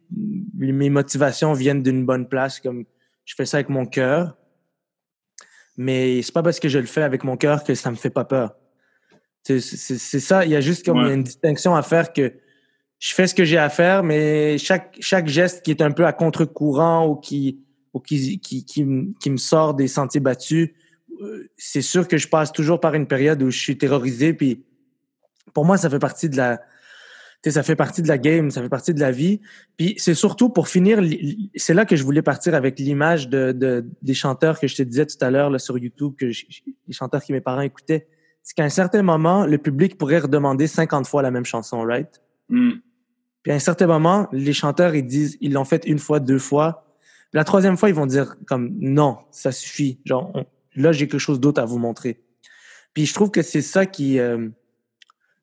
[0.56, 2.84] mes motivations viennent d'une bonne place, comme
[3.24, 4.36] je fais ça avec mon cœur.
[5.78, 8.10] Mais c'est pas parce que je le fais avec mon cœur que ça me fait
[8.10, 8.56] pas peur.
[9.44, 11.14] C'est ça, il y a juste comme Ouais.
[11.14, 12.34] une distinction à faire que
[12.98, 16.04] je fais ce que j'ai à faire, mais chaque, chaque geste qui est un peu
[16.04, 17.60] à contre-courant ou qui,
[17.94, 20.70] ou qui, qui, qui, me sort des sentiers battus,
[21.22, 24.34] euh, c'est sûr que je passe toujours par une période où je suis terrorisé.
[24.34, 24.64] Puis
[25.54, 26.60] pour moi, ça fait partie de la,
[27.44, 29.40] sais, ça fait partie de la game, ça fait partie de la vie.
[29.76, 31.00] Puis c'est surtout pour finir,
[31.56, 34.82] c'est là que je voulais partir avec l'image de, de, des chanteurs que je te
[34.82, 36.46] disais tout à l'heure là, sur YouTube, que je-
[36.86, 38.08] les chanteurs que mes parents écoutaient.
[38.42, 42.22] C'est qu'à un certain moment, le public pourrait redemander 50 fois la même chanson, right?
[42.48, 42.72] Hmm.
[43.42, 46.38] Puis à un certain moment, les chanteurs, ils disent, ils l'ont fait une fois, deux
[46.38, 46.84] fois.
[47.30, 50.00] Puis la troisième fois, ils vont dire comme non, ça suffit.
[50.04, 52.20] Genre, on- là, j'ai quelque chose d'autre à vous montrer.
[52.94, 54.48] Puis je trouve que c'est ça qui, euh,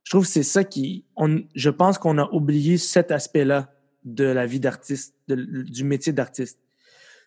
[0.05, 4.23] je trouve que c'est ça qui, on, je pense qu'on a oublié cet aspect-là de
[4.23, 6.59] la vie d'artiste, de- du métier d'artiste.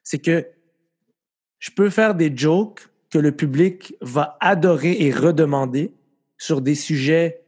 [0.05, 0.47] C'est que
[1.59, 5.93] je peux faire des jokes que le public va adorer et redemander
[6.39, 7.43] sur des sujets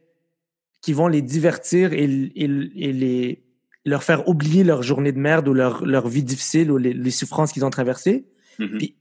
[0.81, 3.43] qui vont les divertir et, et, et les,
[3.85, 7.11] leur faire oublier leur journée de merde ou leur, leur vie difficile ou les, les
[7.11, 8.25] souffrances qu'ils ont traversées.
[8.59, 8.77] Mhm.
[8.79, 8.95] Puis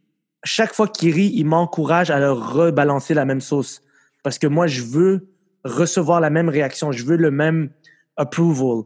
[0.45, 3.83] chaque fois qu'ils rient, ils m'encouragent à leur rebalancer la même sauce.
[4.23, 5.30] Parce que moi, je veux
[5.65, 7.71] recevoir la même réaction, je veux le même
[8.17, 8.85] approval.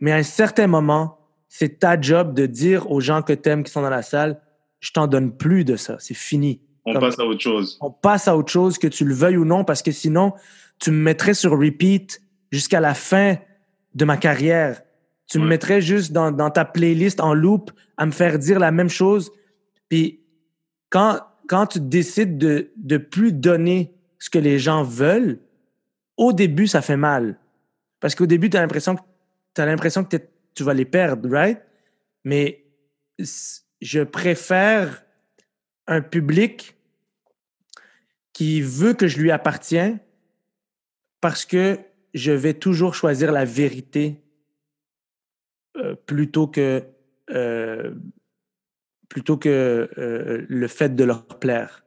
[0.00, 3.70] Mais à un certain moment, c'est ta job de dire aux gens que t'aimes qui
[3.72, 4.40] sont dans la salle,
[4.80, 6.60] je t'en donne plus de ça, c'est fini.
[6.84, 7.78] On Comme- passe à autre chose.
[7.80, 10.32] on passe à autre chose, que tu le veuilles ou non, parce que sinon,
[10.78, 13.36] tu me mettrais sur repeat jusqu'à la fin
[13.94, 14.82] de ma carrière.
[15.26, 18.70] Tu me mettrais juste dans, dans ta playlist en loop à me faire dire la
[18.70, 19.30] même chose.
[19.88, 20.20] Puis
[20.90, 25.38] quand, quand tu décides de, de plus donner ce que les gens veulent,
[26.16, 27.38] au début, ça fait mal.
[28.00, 29.02] Parce qu'au début, tu as l'impression que,
[29.54, 30.16] t'as l'impression que
[30.54, 31.60] tu vas les perdre, right?
[32.24, 32.64] Mais
[33.80, 35.04] je préfère
[35.86, 36.76] un public
[38.32, 39.98] qui veut que je lui appartiens
[41.20, 41.78] parce que
[42.12, 44.20] je vais toujours choisir la vérité
[45.76, 46.84] euh, plutôt que
[47.30, 47.94] euh,
[49.08, 51.84] plutôt que euh, le fait de leur plaire.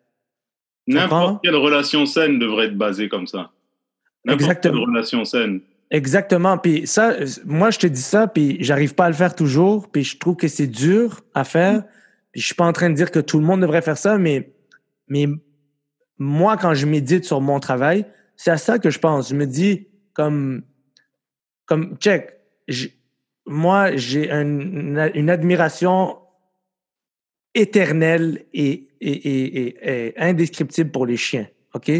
[0.88, 3.52] N'importe quelle relation saine devrait être basée comme ça.
[4.34, 4.74] Exactement.
[4.80, 5.62] quelle relation saine.
[5.90, 6.58] Exactement.
[6.58, 10.04] Puis ça, moi, je te dis ça, puis j'arrive pas à le faire toujours, puis
[10.04, 11.84] je trouve que c'est dur à faire.
[12.32, 14.18] Puis je suis pas en train de dire que tout le monde devrait faire ça,
[14.18, 14.54] mais,
[15.08, 15.28] mais
[16.18, 19.30] moi, quand je médite sur mon travail, c'est à ça que je pense.
[19.30, 20.64] Je me dis comme,
[21.66, 22.34] comme check.
[23.46, 24.60] moi, j'ai un-
[25.14, 26.18] une, admiration
[27.56, 31.48] éternelle et, et, et, et- et indescriptible pour les chiens.
[31.74, 31.92] OK?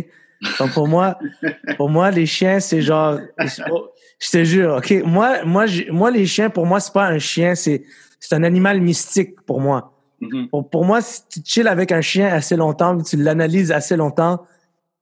[0.60, 1.18] Donc pour moi,
[1.78, 5.04] pour moi, les chiens, c'est genre, je te jure, ok?
[5.06, 7.84] Moi, moi, moi, les chiens, pour moi, c'est pas un chien, c'est,
[8.20, 9.94] c'est un animal mystique pour moi.
[10.22, 10.50] Mhm.
[10.50, 14.46] Pour, pour moi, si tu chilles avec un chien assez longtemps, tu l'analyses assez longtemps,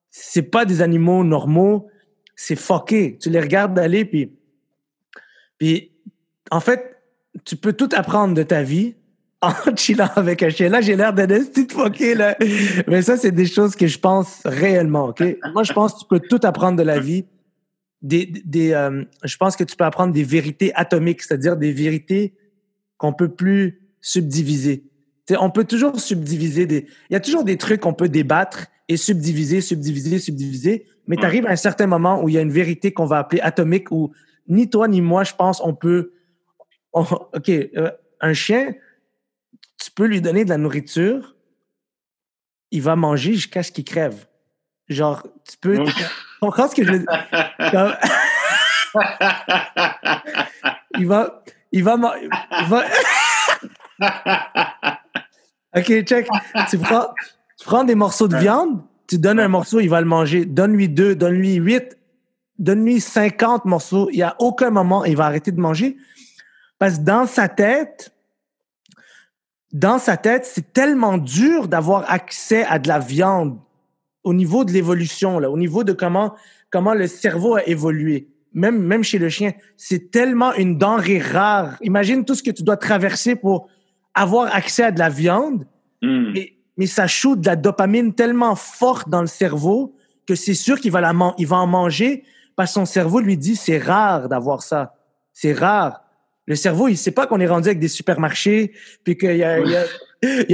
[0.10, 1.88] c'est pas des animaux normaux,
[2.36, 3.18] c'est fucké.
[3.20, 4.32] Tu les regardes aller, puis,
[5.58, 5.92] puis,
[6.52, 6.98] en fait,
[7.44, 8.96] tu peux tout apprendre de ta vie
[9.46, 10.70] en chillant avec un chien.
[10.70, 12.38] Là, j'ai l'air d'un de fucké, là.
[12.88, 15.24] Mais ça, c'est des choses que je pense réellement, OK?
[15.54, 17.26] Moi, je pense que tu peux tout apprendre de la vie.
[18.02, 22.36] Des, des, euh, je pense que tu peux apprendre des vérités atomiques, c'est-à-dire des vérités
[22.98, 24.84] qu'on peut plus subdiviser.
[25.26, 26.86] Tu sais, on peut toujours subdiviser des...
[27.10, 31.26] Il y a toujours des trucs qu'on peut débattre et subdiviser, subdiviser, subdiviser, mais tu
[31.26, 33.90] arrives à un certain moment où il y a une vérité qu'on va appeler atomique
[33.92, 34.12] où
[34.48, 36.12] ni toi ni moi, je pense, on peut
[36.96, 38.74] OK, euh, un chien,
[39.86, 41.36] tu peux lui donner de la nourriture,
[42.72, 44.26] il va manger jusqu'à ce qu'il crève.
[44.88, 45.84] Genre, tu peux.
[45.84, 45.94] Tu
[46.42, 47.08] comprends ce que je veux dire?
[50.98, 51.44] il va.
[51.72, 51.98] Il va.
[52.20, 52.84] Il va...
[55.78, 56.28] OK, check.
[56.68, 57.14] Tu prends,
[57.60, 60.46] tu prends des morceaux de viande, tu donnes un morceau, il va le manger.
[60.46, 61.96] Donne-lui deux, donne-lui huit,
[62.58, 64.10] donne-lui cinquante morceaux.
[64.10, 65.96] Il n'y a aucun moment, il va arrêter de manger.
[66.80, 68.15] Parce que dans sa tête,
[69.78, 73.58] dans sa tête, c'est tellement dur d'avoir accès à de la viande
[74.24, 76.34] au niveau de l'évolution, là, au niveau de comment,
[76.70, 78.30] comment le cerveau a évolué.
[78.54, 81.76] Même, même chez le chien, c'est tellement une denrée rare.
[81.82, 83.68] Imagine tout ce que tu dois traverser pour
[84.14, 85.68] avoir accès à de la viande,
[86.02, 86.32] Hmm.
[86.34, 89.96] mais, mais ça shoot de la dopamine tellement forte dans le cerveau
[90.28, 92.24] que c'est sûr qu'il va, la man- il va en manger
[92.56, 94.94] parce que son cerveau lui dit c'est rare d'avoir ça.
[95.34, 96.02] C'est rare.
[96.48, 98.72] Le cerveau, il sait pas qu'on est rendu avec des supermarchés,
[99.04, 99.54] puis qu'il y y, y a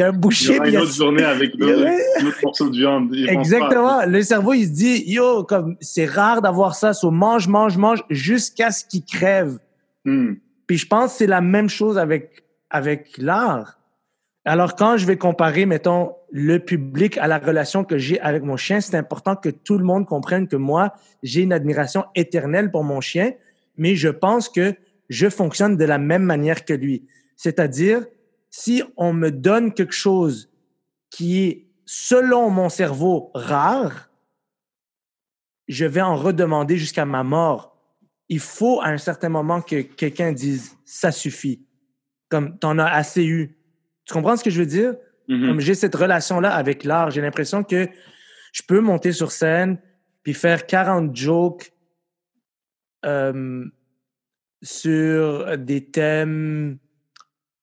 [0.07, 1.97] un Il y boucher, aura il une y a- autre journée avec Ouais.
[2.21, 3.09] d'autres morceaux de viande.
[3.09, 3.31] Pas.
[3.33, 4.05] Exactement.
[4.05, 8.03] Le cerveau, il se dit, yo, comme c'est rare d'avoir ça, so mange, mange, mange
[8.09, 9.59] jusqu'à ce qu'il crève.
[10.05, 10.33] Hmm.
[10.67, 13.77] Puis je pense que c'est la même chose avec, avec l'art.
[14.45, 18.55] Alors, quand je vais comparer, mettons, le public à la relation que j'ai avec mon
[18.57, 22.83] chien, c'est important que tout le monde comprenne que moi, j'ai une admiration éternelle pour
[22.85, 23.33] mon chien,
[23.77, 24.73] mais je pense que
[25.11, 27.05] je fonctionne de la même manière que lui.
[27.35, 28.05] C'est-à-dire,
[28.49, 30.49] si on me donne quelque chose
[31.09, 34.09] qui est, selon mon cerveau, rare,
[35.67, 37.77] je vais en redemander jusqu'à ma mort.
[38.29, 41.67] Il faut à un certain moment que quelqu'un dise ça suffit.
[42.29, 43.57] Comme t'en as assez eu.
[44.05, 44.95] Tu comprends ce que je veux dire?
[45.27, 45.47] Mhm.
[45.47, 47.89] Comme j'ai cette relation-là avec l'art, j'ai l'impression que
[48.53, 49.77] je peux monter sur scène
[50.23, 51.73] puis faire 40 jokes
[53.03, 53.65] euh,
[54.61, 56.77] sur des thèmes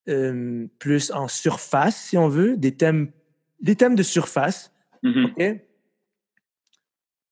[0.07, 3.11] euh, plus en surface, si on veut, des thèmes,
[3.61, 4.71] des thèmes de surface.
[5.03, 5.43] OK?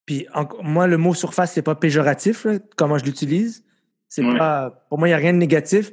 [0.06, 3.64] Puis en- moi, le mot surface, c'est pas péjoratif, là, comment je l'utilise.
[4.08, 4.38] C'est Ouais.
[4.38, 5.92] pas, pour moi, il n'y a rien de négatif.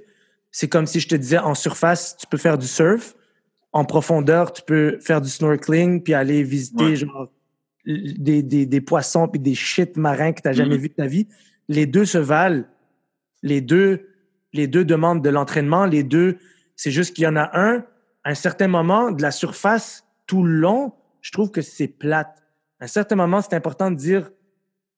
[0.52, 3.14] C'est comme si je te disais en surface, tu peux faire du surf.
[3.72, 6.96] En profondeur, tu peux faire du snorkeling puis aller visiter Ouais.
[6.96, 7.28] genre
[7.86, 10.80] des, des, des poissons puis des shit marins que tu n'as jamais Mhm.
[10.82, 11.26] vu de ta vie.
[11.68, 12.64] Les deux se valent.
[13.44, 14.08] Les deux,
[14.52, 15.84] les deux demandent de l'entraînement.
[15.84, 16.38] Les deux,
[16.74, 17.84] c'est juste qu'il y en a un,
[18.24, 22.42] à un certain moment, de la surface tout le long, je trouve que c'est plate.
[22.80, 24.30] À un certain moment, c'est important de dire,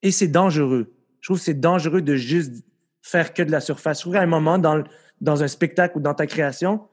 [0.02, 0.94] et c'est dangereux.
[1.20, 2.64] Je trouve que c'est dangereux de juste
[3.02, 3.98] faire que de la surface.
[3.98, 4.82] Je trouve qu'à un moment, dans,
[5.20, 6.86] dans un spectacle ou dans ta création,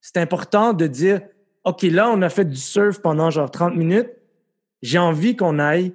[0.00, 1.20] c'est important de dire,
[1.64, 4.10] OK, là, on a fait du surf pendant genre 30 minutes.
[4.80, 5.92] J'ai envie qu'on aille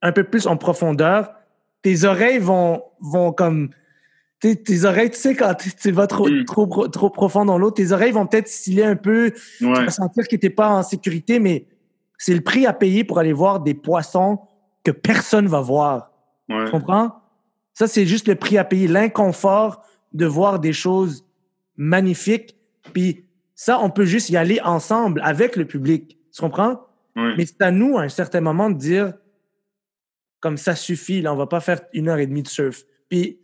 [0.00, 1.32] un peu plus en profondeur.
[1.82, 3.70] Tes oreilles vont, vont comme...
[4.42, 6.44] Tes, tes oreilles, tu sais, quand tu tu vas trop, Mm.
[6.46, 9.84] trop, trop profond dans l'eau, tes oreilles vont peut-être sciller un peu, tu Ouais.
[9.84, 11.66] vas sentir que tu n'es pas en sécurité, mais
[12.18, 14.40] c'est le prix à payer pour aller voir des poissons
[14.84, 16.10] que personne va voir.
[16.48, 16.64] Ouais.
[16.64, 17.20] Tu comprends?
[17.72, 21.24] Ça, c'est juste le prix à payer, l'inconfort de voir des choses
[21.76, 22.56] magnifiques.
[22.92, 23.24] Puis
[23.54, 26.18] ça, on peut juste y aller ensemble avec le public.
[26.34, 26.80] Tu comprends?
[27.14, 27.34] Ouais.
[27.38, 29.14] Mais c'est à nous, à un certain moment, de dire
[30.40, 32.82] comme ça suffit, là, on va pas faire une heure et demie de surf.
[33.08, 33.38] Puis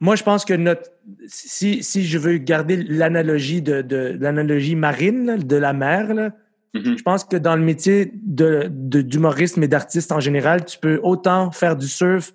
[0.00, 0.90] moi, je pense que notre
[1.26, 6.32] si, si je veux garder l'analogie de, de l'analogie marine, là, de la mer, là,
[6.76, 6.98] Mhm.
[6.98, 10.98] je pense que dans le métier de, de- d'humoriste, mais d'artiste en général, tu peux
[11.04, 12.34] autant faire du surf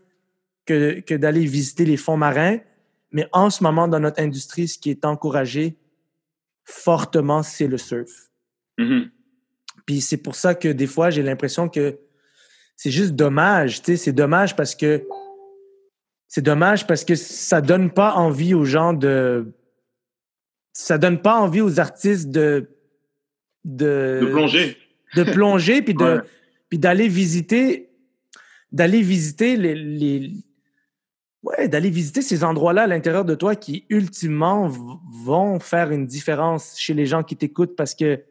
[0.65, 2.59] que, que d'aller visiter les fonds marins.
[3.11, 5.75] Mais en ce moment, dans notre industrie, ce qui est encouragé
[6.63, 8.29] fortement, c'est le surf.
[8.77, 9.09] Mhm.
[9.85, 11.99] Puis c'est pour ça que des fois, j'ai l'impression que
[12.77, 13.81] c'est juste dommage.
[13.83, 15.03] C'est dommage parce que
[16.29, 19.51] c'est dommage parce que ça donne pas envie aux gens de.
[20.71, 22.69] Ça donne pas envie aux artistes de.
[23.65, 24.77] De, De plonger.
[25.15, 26.19] de plonger puis de Ouais.
[26.69, 27.89] puis d'aller visiter
[28.71, 30.31] d'aller visiter les, les
[31.43, 34.67] ouais d'aller visiter ces endroits-là à l'intérieur de toi qui ultimement
[35.11, 38.23] vont faire une différence chez les gens qui t'écoutent parce que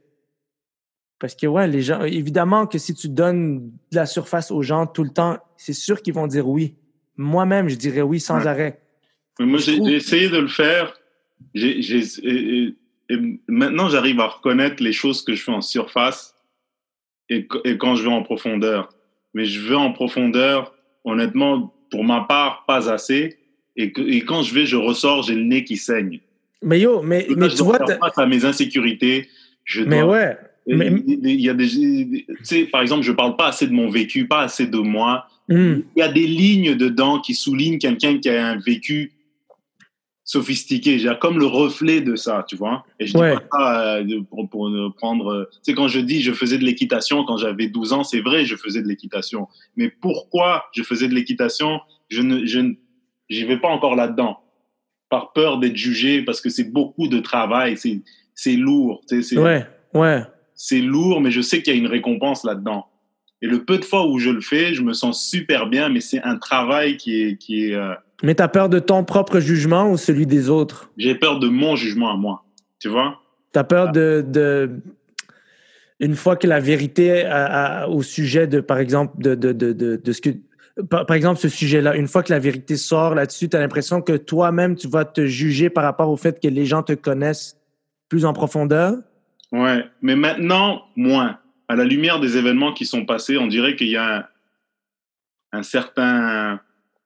[1.19, 4.87] parce que ouais les gens évidemment que si tu donnes de la surface aux gens
[4.87, 6.75] tout le temps c'est sûr qu'ils vont dire oui
[7.19, 8.47] moi-même je dirais oui sans Ouais.
[8.47, 8.81] arrêt
[9.39, 10.99] Mais moi, j'ai essayé de le faire.
[11.55, 12.75] J'ai, j'ai- et, et-
[13.11, 16.35] et maintenant, j'arrive à reconnaître les choses que je fais en surface
[17.31, 18.89] et, et quand je vais en profondeur.
[19.35, 23.39] Mais je vais en profondeur, honnêtement, pour ma part, pas assez.
[23.77, 26.21] Et, que- et quand je vais, je ressors, j'ai le nez qui saigne.
[26.63, 29.29] mais yo mais, Là, mais je tu dois vois faire face à mes insécurités.
[29.65, 33.37] Je mais dois- ouais mais- Il y a des, tu sais, par exemple, je parle
[33.37, 35.27] pas assez de mon vécu, pas assez de moi.
[35.49, 35.81] Hmm.
[35.97, 39.13] Il y a des lignes dedans qui soulignent quelqu'un qui a un vécu
[40.25, 40.99] sophistiqué.
[40.99, 42.85] J'ai comme le reflet de ça, tu vois.
[43.01, 43.35] Et je dis Ouais.
[43.35, 45.29] pas ça euh, pour, pour ne prendre.
[45.33, 48.21] euh, Tu sais, quand je dis je faisais de l'équitation quand j'avais 12 ans, c'est
[48.21, 49.49] vrai, je faisais de l'équitation.
[49.77, 51.81] Mais pourquoi je faisais de l'équitation
[52.11, 52.75] Je ne, je ne,
[53.31, 54.39] j'y vais pas encore là-dedans.
[55.09, 58.03] Par peur d'être jugé, parce que c'est beaucoup de travail, c'est,
[58.35, 59.01] c'est lourd.
[59.09, 60.23] tu sais, C'est, Ouais, ouais.
[60.55, 62.85] c'est lourd, mais je sais qu'il y a une récompense là-dedans.
[63.43, 66.01] Et le peu de fois où je le fais, je me sens super bien, mais
[66.01, 67.75] c'est un travail qui est, qui est.
[67.75, 70.91] euh, Mais t'as peur de ton propre jugement ou celui des autres?
[70.97, 72.45] j'ai peur de mon jugement à moi.
[72.81, 73.21] Tu vois?
[73.53, 74.71] T'as peur de, de.
[76.01, 77.25] Une fois que la vérité
[77.89, 80.31] au sujet de, par exemple, de, de, de, de, de ce que.
[80.91, 84.13] Par, par exemple, ce sujet-là, une fois que la vérité sort là-dessus, t'as l'impression que
[84.17, 87.57] toi-même, tu vas te juger par rapport au fait que les gens te connaissent
[88.09, 88.95] plus en profondeur?
[89.51, 89.85] Ouais.
[90.03, 91.39] Mais maintenant, moins.
[91.69, 94.19] À la lumière des événements qui sont passés, on dirait qu'il y a
[95.53, 96.61] un, un certain.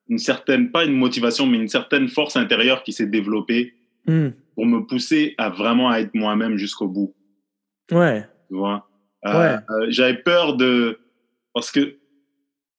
[0.09, 4.31] Une certaine, pas une motivation, mais une certaine force intérieure qui s'est développée Hmm.
[4.57, 7.14] pour me pousser à vraiment à être moi-même jusqu'au bout.
[7.92, 8.27] Ouais.
[8.48, 8.88] Tu vois?
[9.25, 9.57] Euh, Ouais.
[9.70, 10.98] euh, J'avais peur de.
[11.55, 11.98] Parce que,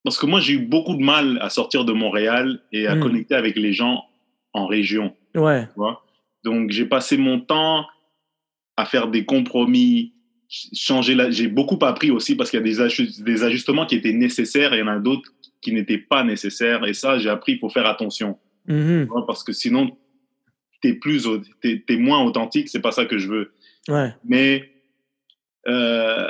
[0.04, 3.00] parce que moi, j'ai eu beaucoup de mal à sortir de Montréal et à Mm.
[3.00, 4.04] connecter avec les gens
[4.52, 5.16] en région.
[5.34, 5.66] Ouais.
[5.68, 6.04] Tu vois?
[6.44, 7.88] Donc, j'ai passé mon temps
[8.76, 10.14] à faire des compromis,
[10.50, 11.32] changer la.
[11.32, 14.74] J'ai beaucoup appris aussi parce qu'il y a des, ajust- des ajustements qui étaient nécessaires
[14.74, 15.30] et il y en a d'autres
[15.62, 16.86] qui n'étaient pas nécessaires.
[16.86, 18.38] Et ça, j'ai appris, il faut faire attention.
[18.68, 19.06] Mhm.
[19.06, 19.98] vois, Parce que sinon,
[20.82, 21.28] t'es plus,
[21.62, 22.70] t'es t'es moins authentique.
[22.70, 23.54] C'est pas ça que je veux
[23.90, 24.14] Ouais.
[24.24, 24.70] mais
[25.68, 26.30] euh,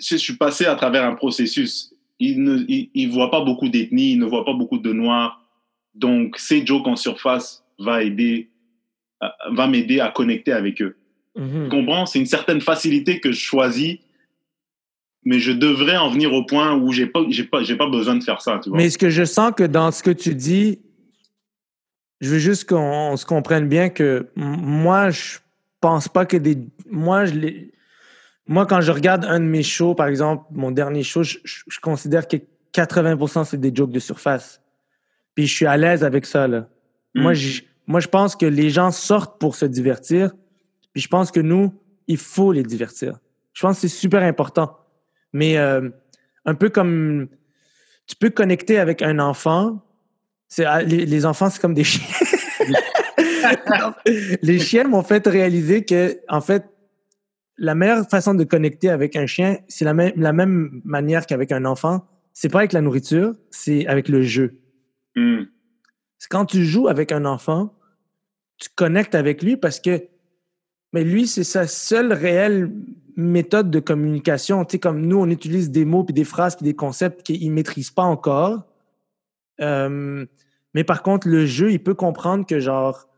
[0.00, 1.92] je suis passé à travers un processus.
[2.18, 5.42] Il ne il, il voit pas beaucoup d'ethnies, il ne voit pas beaucoup de noirs.
[5.94, 8.50] Donc, ces jokes en surface va aider,
[9.22, 10.96] euh, va m'aider à connecter avec eux.
[11.36, 12.06] Tu comprends?
[12.06, 13.98] C'est une certaine facilité que je choisis,
[15.24, 18.16] mais je devrais en venir au point où j'ai pas, j'ai pas, j'ai pas besoin
[18.16, 18.78] de faire ça, tu vois.
[18.78, 20.80] Mais ce que je sens que dans ce que tu dis,
[22.20, 25.38] je veux juste qu'on on se comprenne bien que moi, je
[25.80, 26.56] pense pas que des.
[26.90, 27.34] Moi, je
[28.48, 31.64] moi, quand je regarde un de mes shows, par exemple, mon dernier show, je, je-
[31.68, 32.36] je considère que
[32.72, 34.60] 80% c'est des jokes de surface.
[35.34, 36.46] Puis je suis à l'aise avec ça.
[36.46, 36.68] Là.
[37.14, 37.22] Mm.
[37.22, 40.30] Moi, je, moi, je pense que les gens sortent pour se divertir.
[40.96, 41.74] Puis je pense que nous,
[42.06, 43.18] il faut les divertir.
[43.52, 44.78] Je pense que c'est super important.
[45.34, 45.90] Mais euh,
[46.46, 47.28] un peu comme
[48.06, 49.82] tu peux connecter avec un enfant.
[50.48, 52.06] C'est, ah, les, les enfants, c'est comme des chiens.
[54.40, 56.64] les chiens m'ont fait réaliser que, en fait,
[57.58, 61.52] la meilleure façon de connecter avec un chien, c'est la, même la même manière qu'avec
[61.52, 62.08] un enfant.
[62.32, 64.62] C'est pas avec la nourriture, c'est avec le jeu.
[65.14, 67.74] C'est quand tu joues avec un enfant,
[68.56, 70.08] tu connectes avec lui parce que
[70.92, 72.72] mais lui, c'est sa seule réelle
[73.16, 74.64] méthode de communication.
[74.64, 77.48] Tu sais, comme nous, on utilise des mots, puis des phrases, puis des concepts qu'il
[77.48, 78.62] ne maîtrise pas encore.
[79.60, 80.26] Euh,
[80.74, 83.08] mais par contre, le jeu, il peut comprendre que genre,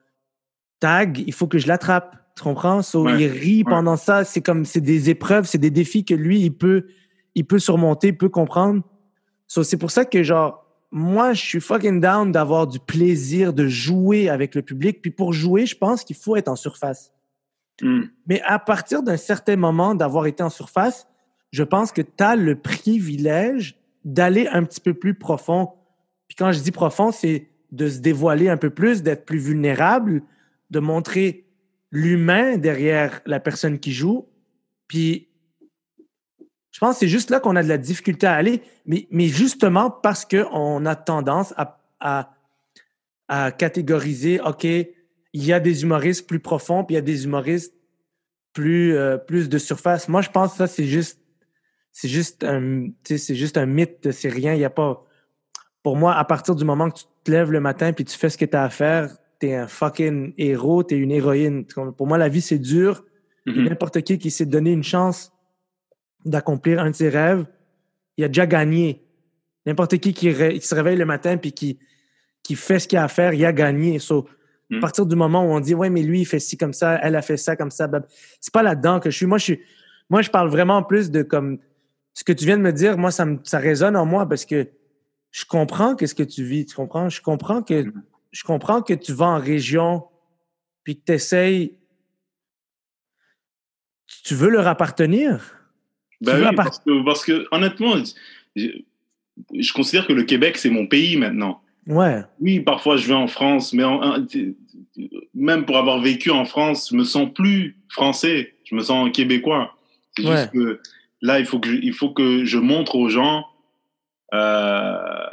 [0.81, 2.17] tag, il faut que je l'attrape.
[2.37, 2.83] Tu comprends?
[2.83, 3.65] So, Ouais, Il rit ouais.
[3.65, 4.25] pendant ça.
[4.25, 6.87] C'est comme, c'est des épreuves, c'est des défis que lui, il peut,
[7.35, 8.83] il peut surmonter, il peut comprendre.
[9.49, 13.67] So, c'est pour ça que genre, moi, je suis fucking down d'avoir du plaisir de
[13.67, 15.03] jouer avec le public.
[15.03, 17.13] Puis pour jouer, je pense qu'il faut être en surface.
[17.81, 18.03] Hmm.
[18.27, 21.07] Mais à partir d'un certain moment d'avoir été en surface,
[21.53, 25.73] je pense que tu as le privilège d'aller un petit peu plus profond.
[26.27, 30.23] Puis quand je dis profond, c'est de se dévoiler un peu plus, d'être plus vulnérable,
[30.71, 31.47] de montrer
[31.91, 34.29] l'humain derrière la personne qui joue.
[34.89, 35.29] Puis
[36.71, 39.27] je pense que c'est juste là qu'on a de la difficulté à aller, mais, mais
[39.29, 42.35] justement parce qu'on a tendance à, à,
[43.29, 44.67] à catégoriser, OK,
[45.33, 47.75] il y a des humoristes plus profonds, puis il y a des humoristes
[48.53, 50.09] plus, euh, plus de surface.
[50.09, 51.21] Moi, je pense que ça, c'est juste,
[51.93, 55.05] c'est juste un, c'est juste un mythe, c'est rien, il y a pas.
[55.83, 58.31] Pour moi, à partir du moment que tu te lèves le matin puis tu fais
[58.31, 61.65] ce que tu as à faire, t'es un fucking héros, t'es une héroïne.
[61.67, 63.05] Pour moi, la vie, c'est dur.
[63.47, 63.65] Mhm.
[63.69, 65.33] N'importe qui qui s'est donné une chance
[66.25, 67.47] d'accomplir un de ses rêves,
[68.17, 69.05] il a déjà gagné.
[69.67, 71.79] N'importe qui qui se réveille le matin puis qui,
[72.43, 73.99] qui fait ce qu'il a à faire, il a gagné.
[73.99, 74.29] So,
[74.71, 74.81] À Mm.
[74.81, 77.17] partir du moment où on dit, ouais, mais lui, il fait ci comme ça, elle
[77.17, 77.89] a fait ça comme ça,
[78.41, 79.27] c'est pas là-dedans que je suis.
[79.27, 79.61] Moi, je suis,
[80.11, 81.59] moi, je parle vraiment plus de comme
[82.13, 82.99] ce que tu viens de me dire.
[82.99, 84.69] Moi, ça, me, ça résonne en moi parce que
[85.31, 86.67] je comprends qu'est-ce que tu vis.
[86.67, 87.09] Tu comprends?
[87.09, 88.03] Je comprends que, Mm.
[88.33, 90.05] je comprends que tu vas en région
[90.85, 91.75] puis que tu essayes.
[94.25, 95.55] Tu veux leur appartenir?
[96.21, 97.95] Ben Tu veux oui, appart- parce que, parce que honnêtement,
[98.57, 98.67] je,
[99.55, 101.63] je considère que le Québec, c'est mon pays maintenant.
[101.89, 102.21] Ouais.
[102.41, 104.25] Oui, parfois je vais en France, mais en-
[105.35, 109.73] même pour avoir vécu en France, je me sens plus français, je me sens québécois.
[110.17, 110.37] C'est Ouais.
[110.37, 110.81] juste que
[111.23, 113.45] là, il faut que, je, il faut que je montre aux gens
[114.35, 115.27] euh,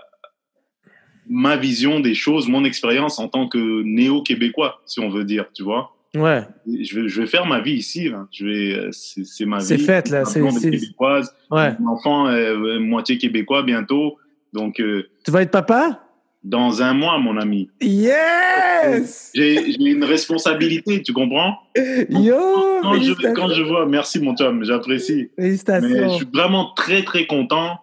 [1.27, 5.63] ma vision des choses, mon expérience en tant que néo-québécois, si on veut dire, tu
[5.63, 5.91] vois.
[6.15, 6.43] Ouais.
[6.65, 8.07] Je vais, je vais faire ma vie ici.
[8.07, 8.25] Là.
[8.31, 9.65] Je vais, c'est, c'est ma vie.
[9.65, 10.23] C'est fait, là.
[10.23, 10.71] C'est, c'est...
[10.71, 11.35] québécoise.
[11.51, 11.73] Ouais.
[11.79, 14.17] Mon enfant est euh, moitié québécois bientôt.
[14.53, 16.04] Donc, euh, Tu vas être papa?
[16.45, 17.69] Dans un mois, mon ami.
[17.81, 19.31] Yes!
[19.33, 21.57] J'ai, une responsabilité, tu comprends?
[21.75, 22.37] Yo!
[22.81, 23.33] Quand je, félicitations.
[23.33, 25.31] quand je vois, merci mon Tom, j'apprécie.
[25.37, 26.17] Mais je Félicitations.
[26.17, 27.79] suis vraiment très, très content,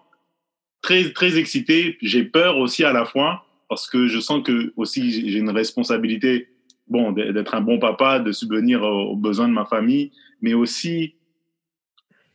[0.81, 1.97] très, très excité.
[2.01, 6.47] J'ai peur aussi à la fois parce que je sens que aussi j'ai une responsabilité,
[6.87, 10.11] bon, d'être un bon papa, de subvenir aux besoins de ma famille,
[10.41, 11.15] mais aussi,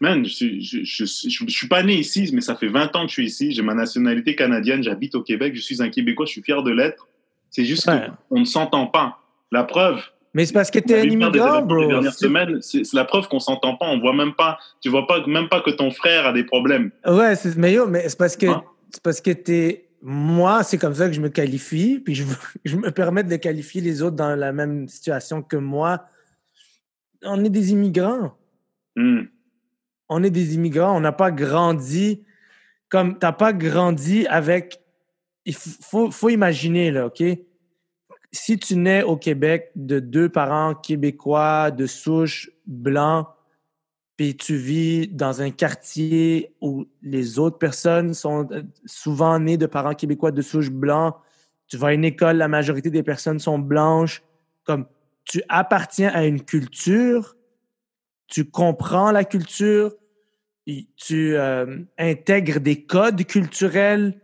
[0.00, 3.02] man, je, je, je, je, je suis pas né ici, mais ça fait 20 ans
[3.02, 3.52] que je suis ici.
[3.52, 6.70] J'ai ma nationalité canadienne, j'habite au Québec, je suis un Québécois, je suis fier de
[6.70, 7.08] l'être.
[7.50, 8.08] C'est juste Ouais.
[8.28, 9.18] qu'on ne s'entend pas.
[9.50, 10.02] La preuve,
[10.34, 11.86] Mais c'est parce que t'es un immigrant, les bro.
[11.88, 13.86] dernières C'est- semaines, c'est c'est la preuve qu'on s'entend pas.
[13.86, 16.90] On voit même pas, tu vois pas même pas que ton frère a des problèmes.
[17.06, 18.62] Ouais, c'est, mais yo, mais c'est parce que, Hein?
[18.90, 22.24] c'est parce que t'es, moi, c'est comme ça que je me qualifie, puis je,
[22.66, 26.04] je me permets de qualifier les autres dans la même situation que moi.
[27.22, 28.36] On est des immigrants.
[28.96, 29.22] Hmm.
[30.08, 30.96] On est des immigrants.
[30.96, 32.24] On n'a pas grandi
[32.88, 34.80] comme, t'as pas grandi avec,
[35.44, 37.22] il faut, faut imaginer, là, OK?
[38.32, 43.28] Si tu nais au Québec de deux parents québécois de souche blanc,
[44.16, 49.66] puis tu vis dans un quartier où les autres personnes sont euh, souvent nées de
[49.66, 51.16] parents québécois de souche blanc,
[51.68, 54.22] tu vas à une école, la majorité des personnes sont blanches,
[54.64, 54.86] comme
[55.24, 57.36] tu appartiens à une culture,
[58.26, 59.94] tu comprends la culture,
[60.96, 64.20] tu euh, intègres des codes culturels,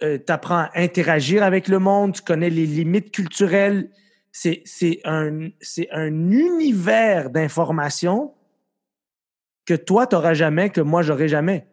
[0.00, 3.90] tu apprends à interagir avec le monde, tu connais les limites culturelles.
[4.32, 5.50] C'est un,
[5.92, 8.34] univers d'informations
[9.64, 11.68] que toi, tu n'auras jamais, que moi, j'aurai jamais.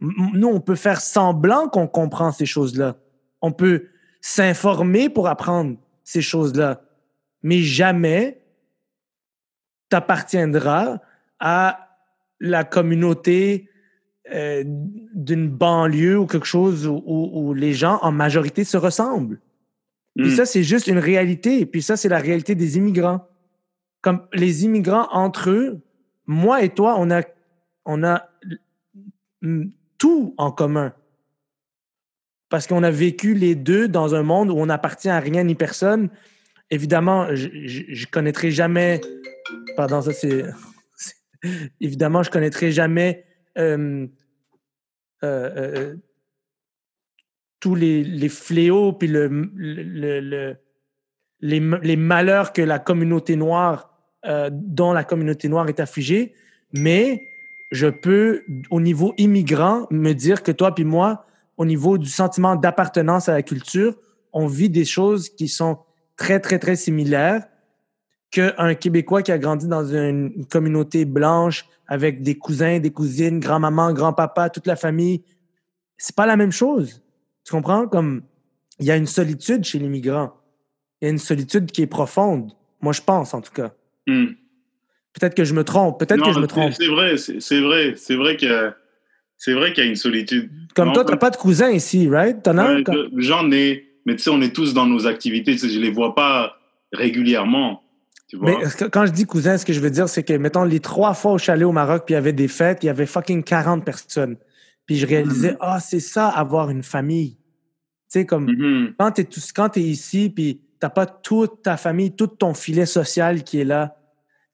[0.00, 2.96] Nous, on peut faire semblant qu'on comprend ces choses-là.
[3.42, 3.88] On peut
[4.22, 6.80] s'informer pour apprendre ces choses-là.
[7.42, 8.40] Mais jamais
[9.90, 10.98] t'appartiendras
[11.40, 11.93] à
[12.40, 13.68] la communauté
[14.32, 19.40] euh, d'une banlieue ou quelque chose où, où- où les gens en majorité se ressemblent.
[20.16, 20.36] Puis Hmm.
[20.36, 21.66] ça, c'est juste une réalité.
[21.66, 23.26] Puis ça, c'est la réalité des immigrants.
[24.00, 25.80] Comme les immigrants entre eux,
[26.26, 27.22] moi et toi, on a,
[27.84, 28.28] on a
[29.98, 30.94] tout en commun.
[32.48, 35.54] Parce qu'on a vécu les deux dans un monde où on n'appartient à rien ni
[35.54, 36.08] personne.
[36.70, 39.00] Évidemment, je, je connaîtrai jamais.
[39.76, 40.44] Pardon, ça c'est.
[41.80, 43.24] Évidemment, je connaîtrai jamais
[43.58, 44.06] euh,
[45.22, 45.96] euh, euh,
[47.60, 50.56] tous les, les fléaux puis le, le- le- le-
[51.40, 53.90] les, les malheurs que la communauté noire,
[54.26, 56.34] euh, dont la communauté noire est affligée,
[56.72, 57.28] mais
[57.70, 61.26] je peux, au niveau immigrant, me dire que toi puis moi,
[61.56, 63.96] au niveau du sentiment d'appartenance à la culture,
[64.32, 65.78] on vit des choses qui sont
[66.16, 67.44] très, très, très similaires
[68.34, 73.92] qu'un Québécois qui a grandi dans une, communauté blanche avec des cousins, des cousines, grand-maman,
[73.92, 75.22] grand-papa, toute la famille.
[75.96, 77.00] C'est pas la même chose.
[77.44, 77.86] Tu comprends?
[77.86, 78.22] Comme
[78.80, 80.34] il y a une solitude chez les migrants.
[81.00, 82.50] Il y a une solitude qui est profonde.
[82.80, 83.72] Moi, je pense, en tout cas.
[84.08, 84.32] Hmm.
[85.12, 86.00] Peut-être que je me trompe.
[86.00, 86.72] Peut-être que je me trompe.
[86.72, 88.74] C'est vrai, c'est vrai, c'est vrai qu'il y a,
[89.38, 90.50] c'est vrai qu'il y a une solitude.
[90.74, 92.42] Comme Non, toi, t'as pas de cousins ici, right?
[92.42, 92.82] T'en as
[93.16, 95.56] J'en ai, mais tu sais, on est tous dans nos activités.
[95.56, 96.58] Je les vois pas
[96.92, 97.83] régulièrement.
[98.34, 98.58] Tu vois?
[98.58, 100.80] Mais que- quand je dis cousin, ce que je veux dire, c'est que, mettons, les
[100.80, 103.06] trois fois au chalet au Maroc, puis il y avait des fêtes, il y avait
[103.06, 104.36] fucking 40 personnes.
[104.86, 105.56] Puis je réalisais, Mhm.
[105.60, 107.36] ah, c'est ça, avoir une famille.
[107.36, 108.94] Tu sais, comme, Mhm.
[108.98, 112.86] quand t'es tous- quand t'es ici, puis t'as pas toute ta famille, tout ton filet
[112.86, 113.96] social qui est là.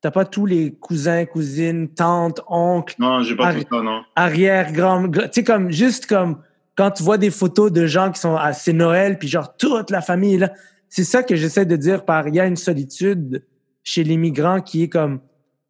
[0.02, 4.02] T'as pas tous les cousins, cousines, tantes, oncles, Non, j'ai pas tout ça, non.
[4.14, 6.38] arrière, grand, gra- tu sais, comme, juste comme,
[6.76, 9.90] quand tu vois des photos de gens qui sont à, c'est Noël, puis genre, toute
[9.90, 10.52] la famille est là.
[10.88, 13.42] C'est ça que j'essaie de dire par, il y a une solitude
[13.82, 15.20] chez les migrants qui est comme,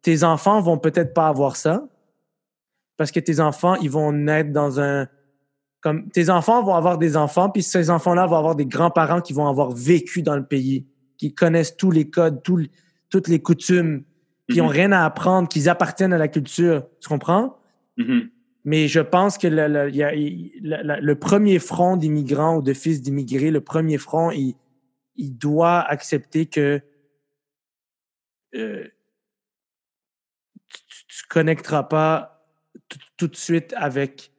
[0.01, 1.87] tes enfants vont peut-être pas avoir ça,
[2.97, 5.07] parce que tes enfants, ils vont naître dans un,
[5.81, 9.33] comme, tes enfants vont avoir des enfants, puis ces enfants-là vont avoir des grands-parents qui
[9.33, 10.85] vont avoir vécu dans le pays,
[11.17, 14.03] qui connaissent tous les codes, toutes les coutumes,
[14.49, 14.65] qui Mhm.
[14.65, 16.85] ont rien à apprendre, qui appartiennent à la culture.
[16.99, 17.57] Tu comprends?
[17.97, 18.29] Mhm.
[18.65, 21.95] Mais je pense que le, le- il y a- il- le- le- le premier front
[21.97, 24.55] d'immigrants ou de fils d'immigrés, le premier front, il,
[25.15, 26.81] il doit accepter que
[28.55, 28.87] euh,
[30.69, 32.45] tu, tu connecteras pas
[32.89, 34.31] tout, tout de suite avec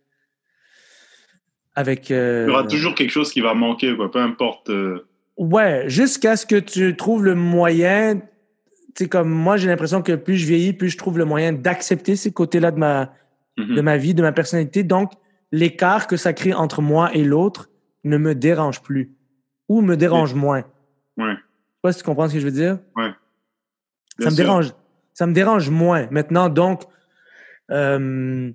[1.74, 4.10] avec euh, Il y aura toujours quelque chose qui va manquer, quoi.
[4.10, 4.70] Peu importe.
[4.70, 5.08] euh,
[5.38, 10.12] ouais jusqu'à ce que tu trouves le moyen tu sais comme moi j'ai l'impression que
[10.12, 13.14] plus je vieillis plus je trouve le moyen d'accepter ces côtés-là de ma
[13.56, 13.74] mhm.
[13.74, 14.82] de ma vie, de ma personnalité.
[14.82, 15.12] Donc,
[15.50, 17.70] l'écart que ça crée entre moi et l'autre,
[18.04, 19.14] ne me dérange plus
[19.68, 20.64] ou me dérange moins.
[21.16, 21.34] Ouais.
[21.34, 22.78] Je sais pas si tu comprends ce que je veux dire.
[22.96, 23.10] Ouais.
[24.18, 24.72] Ça me dérange.
[25.14, 26.08] Ça me dérange moins.
[26.10, 26.84] Maintenant, donc,
[27.70, 28.50] euh,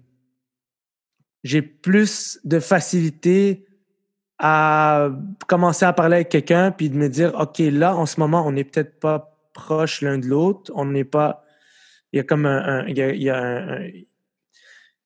[1.43, 3.65] j'ai plus de facilité
[4.39, 5.09] à
[5.47, 8.51] commencer à parler avec quelqu'un puis de me dire, OK, là, en ce moment, on
[8.51, 10.71] n'est peut-être pas proche l'un de l'autre.
[10.75, 11.43] On n'est pas.
[12.11, 12.87] Il y a comme un.
[12.87, 13.79] il, y a, il, y a un,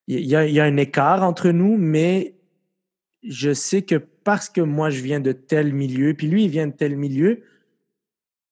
[0.07, 2.35] il, y a, il y a un écart entre nous, mais
[3.23, 6.67] je sais que parce que moi, je viens de tel milieu, puis lui, il vient
[6.67, 7.43] de tel milieu,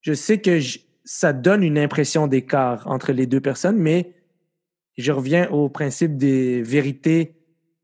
[0.02, 0.60] je sais que
[1.12, 4.14] ça donne une impression d'écart entre les deux personnes, mais
[4.95, 7.34] je reviens au principe des vérités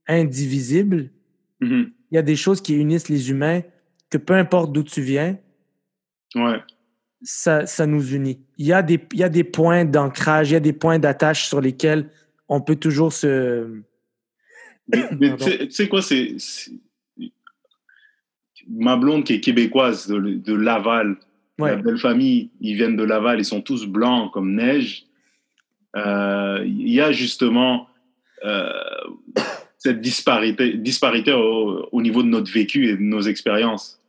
[0.07, 1.09] indivisibles.
[1.59, 1.91] Mm-hmm.
[2.11, 3.63] Il y a des choses qui unissent les humains
[4.11, 5.39] que peu importe d'où tu viens,
[6.35, 6.59] ouais.
[7.23, 8.45] ça, ça nous unit.
[8.59, 10.99] Il y a des, il y a des points d'ancrage, il y a des points
[10.99, 12.11] d'attache sur lesquels
[12.47, 13.81] on peut toujours se...
[14.87, 16.37] Mais, tu sais quoi, c'est
[18.69, 21.17] ma blonde qui est québécoise de, de Laval,
[21.57, 21.71] Ouais.
[21.71, 25.05] la belle famille, ils viennent de Laval, ils sont tous blancs comme neige.
[25.95, 27.87] Euh, Il y a justement
[28.43, 28.69] euh,
[29.77, 34.01] cette disparité, disparité au, au, niveau de notre vécu et de nos expériences.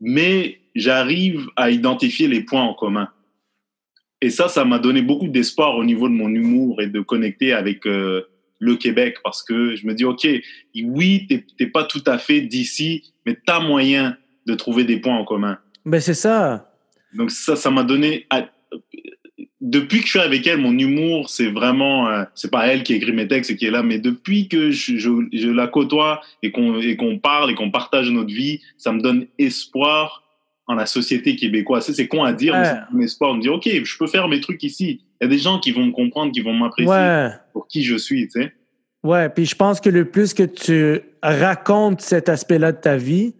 [0.00, 3.08] Mais j'arrive à identifier les points en commun.
[4.22, 7.52] Et ça, ça m'a donné beaucoup d'espoir au niveau de mon humour et de connecter
[7.52, 8.22] avec euh,
[8.58, 10.26] le Québec parce que je me dis, OK,
[10.74, 11.28] oui,
[11.58, 14.16] t'es pas tout à fait d'ici, mais tu as moyen
[14.46, 15.58] de trouver des points en commun.
[15.84, 16.75] Ben, c'est ça.
[17.14, 18.26] Donc ça, ça m'a donné...
[19.60, 22.08] Depuis que je suis avec elle, mon humour, c'est vraiment...
[22.08, 24.70] Euh, c'est pas elle qui écrit mes textes et qui est là, mais depuis que
[24.70, 28.92] je, je, je la côtoie et qu'on qu'on parle et qu'on partage notre vie, ça
[28.92, 30.22] me donne espoir
[30.66, 31.90] en la société québécoise.
[31.90, 32.60] C'est con à dire, ouais.
[32.60, 35.00] mais c'est un espoir de me dire, OK, je peux faire mes trucs ici.
[35.20, 37.30] Il y a des gens qui vont me comprendre, qui vont m'apprécier ouais.
[37.52, 38.52] pour qui je suis, tu sais.
[39.02, 43.34] Ouais, puis je pense que le plus que tu racontes cet aspect-là de ta vie,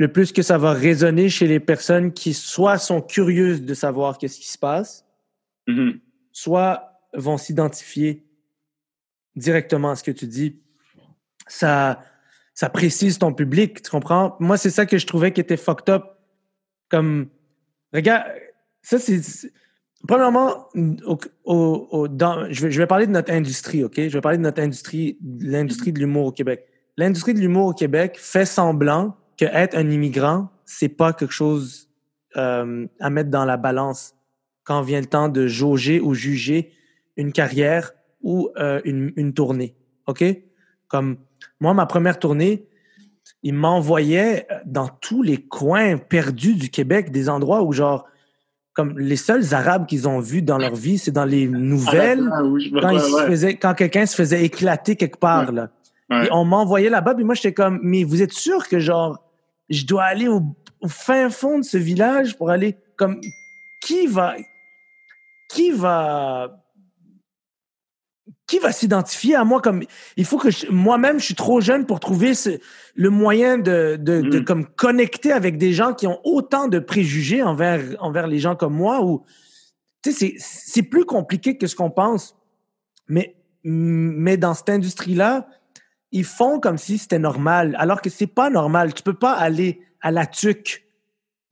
[0.00, 4.16] le plus que ça va résonner chez les personnes qui soit sont curieuses de savoir
[4.16, 5.04] qu'est-ce qui se passe,
[5.66, 6.00] mm -hmm.
[6.32, 6.72] soit
[7.12, 8.24] vont s'identifier
[9.36, 10.58] directement à ce que tu dis.
[11.48, 12.00] Ça,
[12.54, 14.36] ça précise ton public, tu comprends?
[14.40, 16.04] Moi, c'est ça que je trouvais qui était fucked up.
[16.88, 17.28] Comme,
[17.92, 18.24] regarde,
[18.80, 19.20] ça c'est...
[20.08, 20.48] Premièrement,
[21.12, 23.96] au, au, au, dans, je, vais, je vais parler de notre industrie, OK?
[23.96, 25.18] Je vais parler de notre industrie,
[25.56, 26.58] l'industrie de l'humour au Québec.
[26.96, 31.88] L'industrie de l'humour au Québec fait semblant que être un immigrant, c'est pas quelque chose
[32.36, 34.14] euh, à mettre dans la balance
[34.64, 36.72] quand vient le temps de jauger ou juger
[37.16, 39.74] une carrière ou euh, une, une, tournée.
[40.06, 40.22] OK?
[40.88, 41.16] Comme
[41.58, 42.68] moi, ma première tournée,
[43.42, 48.06] ils m'envoyaient dans tous les coins perdus du Québec, des endroits où, genre,
[48.74, 52.44] comme les seuls Arabes qu'ils ont vus dans leur vie, c'est dans les nouvelles, ah,
[52.44, 53.26] oui, quand, ouais, ouais.
[53.26, 55.48] faisait, quand quelqu'un se faisait éclater quelque part.
[55.48, 55.54] Ouais.
[55.54, 55.70] Là.
[56.24, 59.29] Et on m'envoyait là-bas, puis moi, j'étais comme, mais vous êtes sûr que, genre,
[59.70, 60.42] je dois aller au,
[60.80, 63.20] au, fin fond de ce village pour aller, comme,
[63.80, 64.36] qui va,
[65.48, 66.60] qui va,
[68.46, 69.84] qui va s'identifier à moi comme
[70.16, 72.58] il faut que moi-même je suis trop jeune pour trouver ce,
[72.96, 74.30] le moyen de, de, Mm.
[74.30, 78.56] de, comme connecter avec des gens qui ont autant de préjugés envers envers les gens
[78.56, 79.24] comme moi ou
[80.02, 82.36] tu sais c'est c'est plus compliqué que ce qu'on pense
[83.06, 85.46] mais mais dans cette industrie là
[86.12, 89.82] ils font comme si c'était normal alors que c'est pas normal tu peux pas aller
[90.00, 90.84] à la tuque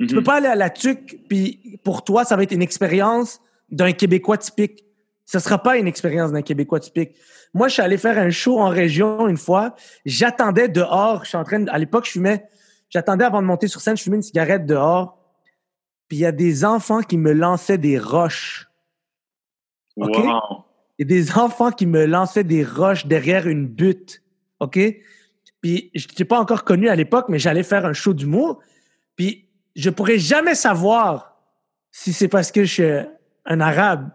[0.00, 2.62] Mm tu peux pas aller à la tuque puis pour toi ça va être une
[2.62, 4.84] expérience d'un québécois typique
[5.28, 7.14] ce sera pas une expérience d'un Québécois typique.
[7.52, 9.76] Moi, je suis allé faire un show en région une fois.
[10.06, 11.24] J'attendais dehors.
[11.24, 12.48] Je suis en train de, à l'époque, je fumais.
[12.88, 15.18] J'attendais avant de monter sur scène, je fumais une cigarette dehors.
[16.08, 18.70] Puis il y a des enfants qui me lançaient des roches.
[19.96, 20.16] OK?
[20.16, 20.64] Wow.
[20.98, 24.22] Il y a des enfants qui me lançaient des roches derrière une butte.
[24.60, 24.78] OK?
[25.60, 28.60] Puis je t'ai pas encore connu à l'époque, mais j'allais faire un show d'humour.
[29.16, 31.36] Puis je pourrais jamais savoir
[31.90, 33.08] si c'est parce que je suis
[33.46, 34.10] un arabe.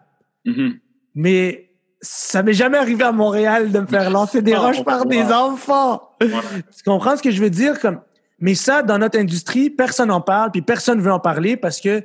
[0.45, 0.79] Mm -hmm
[1.15, 1.69] mais
[2.01, 5.23] ça m'est jamais arrivé à Montréal de me faire lancer des roches oh, par des
[5.23, 6.09] enfants.
[6.19, 7.79] Tu comprends ce que je veux dire?
[7.79, 8.01] Comme,
[8.39, 12.03] mais ça, dans notre industrie, personne n'en parle, puis personne veut en parler parce que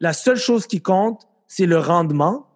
[0.00, 2.48] la seule chose qui compte, c'est le rendement.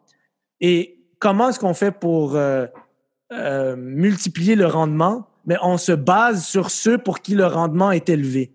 [0.61, 2.67] Et comment est-ce qu'on fait pour euh,
[3.33, 5.27] euh, multiplier le rendement?
[5.47, 8.55] Mais on se base sur ceux pour qui le rendement est élevé.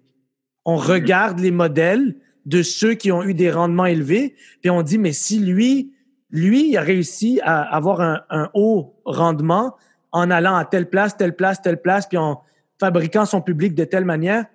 [0.66, 2.16] On regarde les modèles
[2.46, 5.94] de ceux qui ont eu des rendements élevés, puis on dit, mais si lui,
[6.30, 9.76] lui, il a réussi à avoir un, un, haut rendement
[10.12, 12.42] en allant à telle place, telle place, telle place, puis en
[12.80, 14.46] fabriquant son public de telle manière.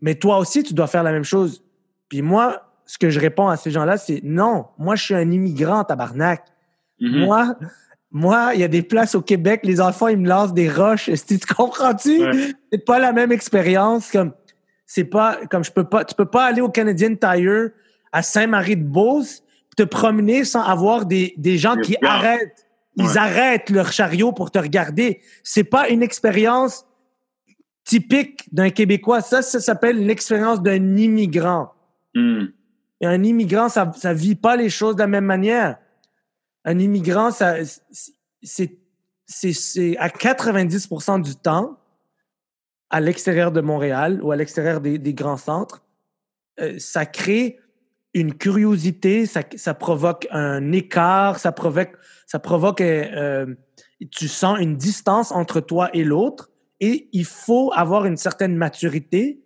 [0.00, 1.64] Mais toi aussi, tu dois faire la même chose.
[2.08, 5.30] Puis moi, ce que je réponds à ces gens-là, c'est non, moi, je suis un
[5.30, 6.44] immigrant, tabarnak.
[7.00, 7.24] Mm -hmm.
[7.24, 7.56] Moi,
[8.16, 11.08] Moi, il y a des places au Québec, les enfants, ils me lancent des roches.
[11.08, 12.22] Est-ce que tu comprends-tu?
[12.70, 14.08] C'est pas la même expérience.
[14.12, 14.32] Comme,
[14.86, 17.70] c'est pas, comme je peux pas, tu peux pas aller au Canadian Tire
[18.12, 19.42] à Saint-Marie-de-Beauce
[19.76, 22.68] te promener sans avoir des, des gens qui arrêtent.
[22.96, 25.20] Ils arrêtent leur chariot pour te regarder.
[25.42, 26.86] C'est pas une expérience
[27.82, 29.22] typique d'un Québécois.
[29.22, 31.72] Ça, ça s'appelle une expérience d'un immigrant.
[32.14, 32.44] Hmm.
[33.00, 35.78] Et un immigrant, ça, ça vit pas les choses de la même manière.
[36.64, 37.56] Un immigrant, ça,
[38.42, 38.78] c'est,
[39.26, 41.78] c'est, à 90% du temps,
[42.90, 45.84] à l'extérieur de Montréal ou à l'extérieur des, des grands centres,
[46.60, 47.58] euh, ça crée
[48.14, 51.92] une curiosité, ça, ça, provoque un écart, ça provoque,
[52.26, 53.54] ça provoque, euh, euh,
[54.12, 56.50] tu sens une distance entre toi et l'autre,
[56.80, 59.40] et il faut avoir une certaine maturité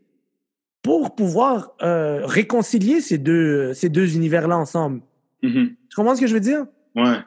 [0.82, 5.00] pour pouvoir euh, réconcilier ces deux, ces deux univers-là ensemble.
[5.42, 5.74] Mm-hmm.
[5.88, 6.66] Tu comprends ce que je veux dire?
[6.94, 7.18] Ouais.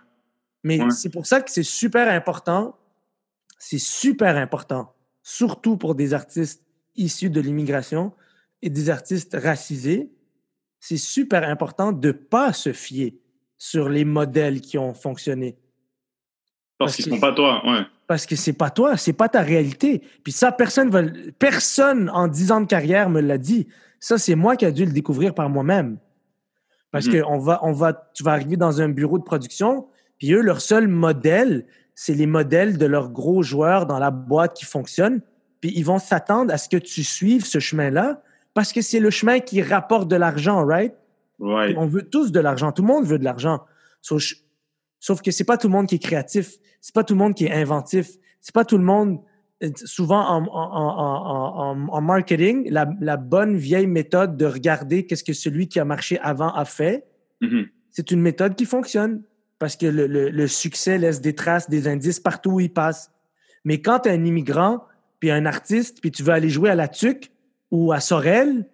[0.64, 2.76] Mais c'est pour ça que c'est super important.
[3.58, 6.64] C'est super important, surtout pour des artistes
[6.96, 8.12] issus de l'immigration
[8.62, 10.12] et des artistes racisés.
[10.80, 13.20] C'est super important de ne pas se fier
[13.58, 15.58] sur les modèles qui ont fonctionné.
[16.80, 17.82] Parce, qu'ils ne sont pas toi, ouais.
[18.08, 20.02] Parce que c'est pas toi, c'est pas ta réalité.
[20.24, 21.04] Puis ça, personne va,
[21.38, 23.68] personne en dix ans de carrière me l'a dit.
[24.00, 26.00] Ça, c'est moi qui ai dû le découvrir par moi-même.
[26.92, 27.22] Parce mm-hmm.
[27.22, 29.88] que on va, on va, tu vas arriver dans un bureau de production,
[30.18, 31.66] puis eux, leur seul modèle,
[31.96, 35.22] c'est les modèles de leurs gros joueurs dans la boîte qui fonctionnent.
[35.62, 38.22] Puis ils vont s'attendre à ce que tu suives ce chemin-là
[38.54, 40.94] parce que c'est le chemin qui rapporte de l'argent, right?
[41.40, 41.74] Ouais.
[41.78, 42.72] On veut tous de l'argent.
[42.72, 43.62] Tout le monde veut de l'argent.
[44.02, 44.24] Sauf,
[45.00, 46.58] sauf que c'est pas tout le monde qui est créatif.
[46.82, 48.10] C'est pas tout le monde qui est inventif.
[48.42, 49.20] C'est pas tout le monde.
[49.76, 55.34] Souvent en, en, en, en marketing, la, la, bonne vieille méthode de regarder qu'est-ce que
[55.34, 57.06] celui qui a marché avant a fait,
[57.42, 57.68] mm-hmm.
[57.92, 59.22] c'est une méthode qui fonctionne
[59.60, 63.12] parce que le, le, succès laisse des traces, des indices partout où il passe.
[63.64, 64.84] Mais quand tu es un immigrant,
[65.20, 67.32] puis un artiste, puis tu veux aller jouer à la TUC
[67.70, 68.66] ou à Sorel,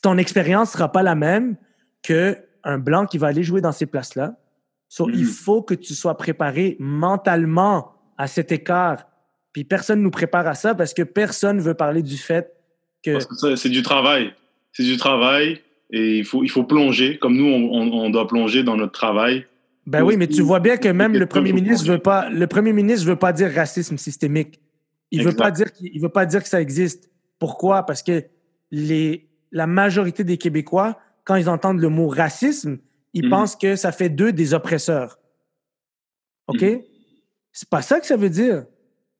[0.00, 1.56] ton expérience sera pas la même
[2.02, 4.36] que un blanc qui va aller jouer dans ces places-là.
[4.88, 5.26] So, Il mm.
[5.26, 9.06] faut que tu sois préparé mentalement à cet écart.
[9.52, 12.52] Puis personne nous prépare à ça parce que personne veut parler du fait
[13.02, 13.18] que...
[13.56, 14.32] C'est du travail.
[14.72, 17.18] C'est du travail et il faut, il faut plonger.
[17.18, 19.46] Comme nous, on, on doit plonger dans notre travail
[19.88, 22.74] ben oui, mais tu vois bien que même le premier ministre veut pas, le premier
[22.74, 24.60] ministre veut pas dire racisme systémique.
[25.10, 27.10] Il veut pas dire qu'il veut pas dire que ça existe.
[27.38, 27.84] Pourquoi?
[27.84, 28.24] Parce que
[28.70, 32.76] les, la majorité des Québécois, quand ils entendent le mot racisme,
[33.14, 33.30] ils mhm.
[33.30, 35.18] pensent que ça fait d'eux des oppresseurs.
[36.48, 36.60] OK?
[36.60, 36.82] Mhm.
[37.52, 38.66] C'est pas ça que ça veut dire.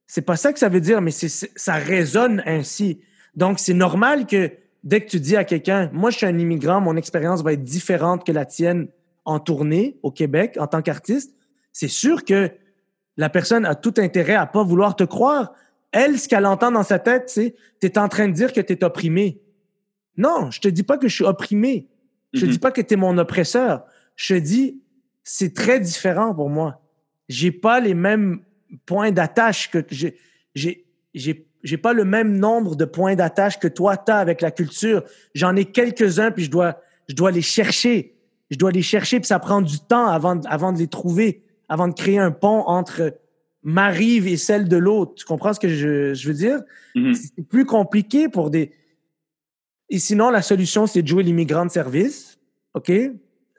[0.09, 3.01] C'est pas ça que ça veut dire, mais ça résonne ainsi.
[3.37, 4.51] Donc, c'est normal que
[4.83, 7.63] dès que tu dis à quelqu'un, moi, je suis un immigrant, mon expérience va être
[7.63, 8.89] différente que la tienne
[9.27, 11.35] en tournée au Québec en tant qu'artiste,
[11.73, 12.51] c'est sûr que
[13.19, 15.53] la personne a tout intérêt à pas vouloir te croire.
[15.93, 18.63] Elle, ce qu'elle entend dans sa tête, c'est tu es en train de dire que
[18.63, 19.43] tu es opprimé.
[20.17, 21.87] Non, je te dis pas que je suis opprimé.
[22.33, 22.51] Je te mm-hmm.
[22.51, 23.85] dis pas que tu es mon oppresseur.
[24.17, 24.81] Je te dis
[25.23, 26.81] c'est très différent pour moi.
[27.29, 28.41] J'ai pas les mêmes
[28.87, 30.17] points d'attache que j'ai
[31.15, 34.51] j'ai j'ai pas le même nombre de points d'attache que toi tu as avec la
[34.51, 35.03] culture.
[35.35, 38.15] J'en ai quelques-uns puis je dois je dois les chercher
[38.51, 41.89] je dois les chercher, puis ça prend du temps avant, avant de les trouver, avant
[41.89, 43.19] de créer un pont entre
[43.63, 45.15] ma rive et celle de l'autre.
[45.15, 46.61] Tu comprends ce que je, je veux dire?
[46.95, 47.15] Mm-hmm.
[47.15, 48.73] C'est plus compliqué pour des...
[49.91, 52.39] Et sinon, la solution, c'est de jouer l'immigrant de service,
[52.75, 52.93] OK?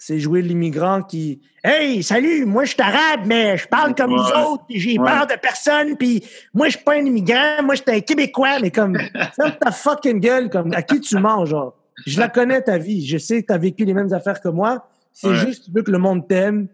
[0.01, 1.41] C'est jouer l'immigrant qui...
[1.61, 5.35] Hey, salut, moi je suis arabe, mais je parle comme vous autres, j'ai peur de
[5.39, 6.23] personne, puis
[6.53, 8.97] moi je suis pas un immigrant, moi je suis un Québécois, mais comme,
[9.35, 11.75] ferme ta fucking gueule, comme, à qui tu mens, genre?
[12.05, 13.05] Je la connais, ta vie.
[13.05, 14.87] Je sais que tu as vécu les mêmes affaires que moi.
[15.11, 16.67] C'est juste tu veux que le monde t'aime.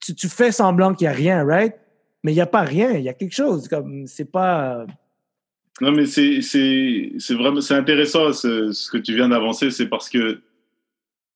[0.00, 1.74] Tu, fais semblant qu'il n'y a rien, right?
[2.24, 2.92] Mais il n'y a pas rien.
[2.92, 3.68] Il y a quelque chose.
[3.68, 4.86] Comme, c'est pas.
[5.80, 9.70] Non, mais c'est, c'est, c'est vraiment, c'est intéressant ce, ce, que tu viens d'avancer.
[9.70, 10.40] C'est parce que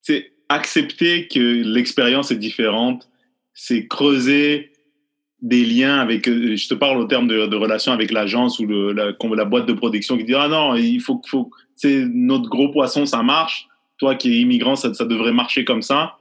[0.02, 3.08] c'est accepter que l'expérience est différente.
[3.54, 4.72] C'est creuser
[5.42, 8.92] des liens avec, je te parle au terme de, de relation avec l'agence ou le,
[8.92, 12.70] la, la, boîte de production qui dit, ah non, il faut, faut, c'est notre gros
[12.70, 13.68] poisson, ça marche.
[13.98, 16.16] Toi qui es immigrant, ça, ça devrait marcher comme ça.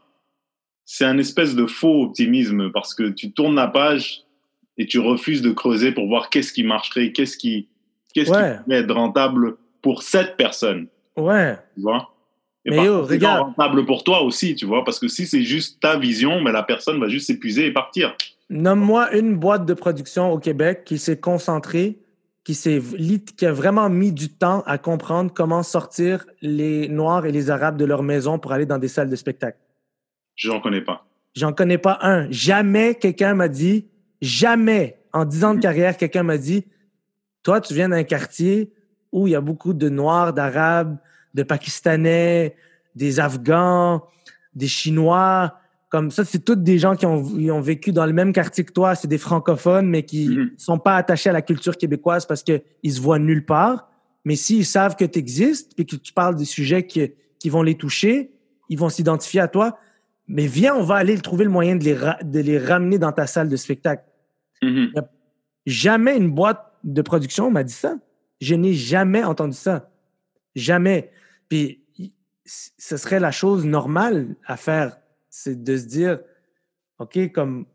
[0.86, 4.24] C'est un espèce de faux optimisme parce que tu tournes la page
[4.78, 7.68] et tu refuses de creuser pour voir qu'est-ce qui marcherait, qu'est-ce qui,
[8.14, 10.88] qu'est-ce qui pourrait être rentable pour cette personne.
[11.16, 11.58] Ouais.
[11.76, 12.15] Tu vois?
[12.66, 13.42] Et mais yo, regarde.
[13.42, 16.64] rentable pour toi aussi, tu vois, parce que si c'est juste ta vision, mais la
[16.64, 18.16] personne va juste s'épuiser et partir.
[18.50, 22.00] Nomme-moi une boîte de production au Québec qui s'est concentrée
[22.46, 22.80] qui, s'est,
[23.36, 27.76] qui a vraiment mis du temps à comprendre comment sortir les Noirs et les Arabes
[27.76, 29.58] de leur maison pour aller dans des salles de spectacle?
[30.36, 31.06] Je n'en connais pas.
[31.34, 32.30] J'en connais pas un.
[32.30, 33.88] Jamais quelqu'un m'a dit,
[34.22, 36.66] jamais, en dix ans de carrière, quelqu'un m'a dit,
[37.42, 38.72] toi, tu viens d'un quartier
[39.12, 40.98] où il y a beaucoup de Noirs, d'Arabes,
[41.36, 42.56] de Pakistanais,
[42.96, 44.02] des Afghans,
[44.56, 45.54] des Chinois.
[45.90, 48.96] Comme ça, c'est tous des gens qui ont, vécu dans le même quartier que toi.
[48.96, 50.52] C'est des francophones, mais qui Mhm.
[50.58, 53.90] sont pas attachés à la culture québécoise parce qu'ils se voient nulle part.
[54.24, 57.62] Mais s'ils savent que tu existes et que tu parles des sujets qui, qui vont
[57.62, 58.32] les toucher,
[58.70, 59.78] ils vont s'identifier à toi.
[60.28, 63.12] Mais viens, on va aller trouver le moyen de les, ra- de les ramener dans
[63.12, 64.04] ta salle de spectacle.
[64.64, 64.92] Mhm.
[65.68, 67.96] Jamais une boîte de production m'a dit ça.
[68.42, 69.90] Je n'ai jamais entendu ça.
[70.56, 71.12] Jamais.
[71.50, 71.82] Puis,
[72.46, 74.98] ce serait la chose normale à faire.
[75.30, 76.20] C'est de se dire,
[77.00, 77.66] OK, comme,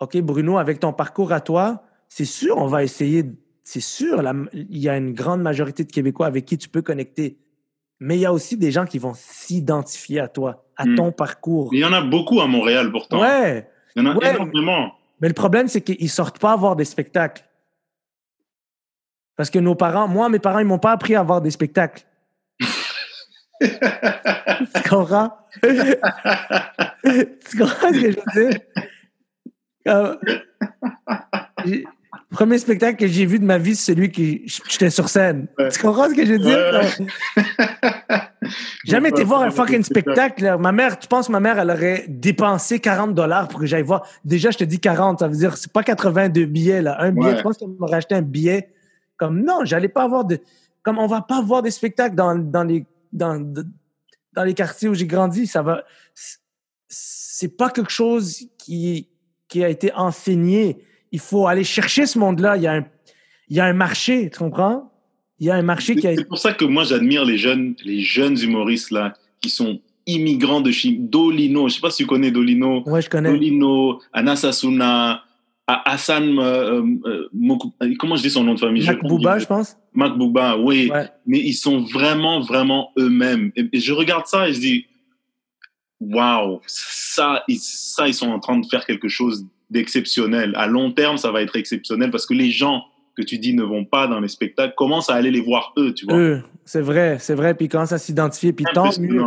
[0.00, 3.24] OK, Bruno, avec ton parcours à toi, c'est sûr, on va essayer,
[3.64, 6.82] c'est sûr, la- il y a une grande majorité de Québécois avec qui tu peux
[6.82, 7.38] connecter.
[7.98, 10.94] Mais il y a aussi des gens qui vont s'identifier à toi, à Mm.
[10.96, 11.70] ton parcours.
[11.72, 13.20] Il y en a beaucoup à Montréal pourtant.
[13.22, 13.68] Ouais.
[13.96, 14.34] Il y en a Ouais.
[14.34, 14.92] énormément.
[15.20, 17.42] Mais le problème, c'est qu'ils sortent pas voir des spectacles.
[19.36, 22.06] Parce que nos parents, moi, mes parents, ils m'ont pas appris à voir des spectacles.
[23.60, 25.32] tu comprends?
[25.62, 28.60] tu comprends ce que je veux dire?
[29.84, 30.18] Comme-
[32.30, 34.22] premier spectacle que j'ai vu de ma vie, c'est celui que
[34.68, 35.48] j'étais sur scène.
[35.58, 35.70] Ouais.
[35.70, 36.58] Tu comprends ce que je veux dire?
[37.36, 37.42] Ouais.
[38.84, 40.44] Jamais été voir un fucking spectacle.
[40.44, 40.58] là.
[40.58, 44.06] Ma mère, tu penses ma mère, elle aurait dépensé 40 dollars pour que j'aille voir?
[44.24, 47.28] Déjà, je te dis 40, ça veut dire c'est pas 82 billets là, un billet.
[47.30, 47.36] Ouais.
[47.36, 48.68] Tu penses qu'elle m'aurait acheté un billet?
[49.16, 50.38] Comme non, j'allais pas avoir de
[50.82, 53.40] comme on va pas voir des spectacles dans, dans les dans,
[54.32, 55.84] dans les quartiers où j'ai grandi, ça va
[56.88, 59.08] c'est pas quelque chose qui
[59.48, 60.78] qui a été enseigné.
[61.12, 62.86] Il faut aller chercher ce monde-là, il y a un
[63.48, 64.92] il y a un marché, tu comprends?
[65.38, 67.74] Il y a un marché qui a C'est pour ça que moi j'admire les jeunes,
[67.84, 71.08] les jeunes humoristes là qui sont immigrants de Chine.
[71.08, 72.82] Dolino, je sais pas si tu connais Dolino.
[72.88, 73.30] Ouais, je connais.
[73.30, 75.24] Dolino, Anasasuna,
[75.68, 78.86] A- Hassan, euh, euh, Mokou- euh, comment je dis son nom de famille?
[78.86, 79.76] Mac Je- Bouba, je pense.
[79.92, 80.90] Mac Bouba, oui.
[80.92, 81.08] Ouais.
[81.26, 83.50] Mais ils sont vraiment, vraiment eux-mêmes.
[83.56, 84.86] Et, et je regarde ça et je dis,
[86.00, 90.52] waouh, ça, ils, ça, ils sont en train de faire quelque chose d'exceptionnel.
[90.56, 92.82] À long terme, ça va être exceptionnel parce que les gens
[93.16, 95.94] que tu dis ne vont pas dans les spectacles commencent à aller les voir eux,
[95.94, 96.16] tu vois.
[96.18, 97.54] Eux, c'est vrai, c'est vrai.
[97.54, 99.22] Puis quand ça s'identifie, puis tant mieux.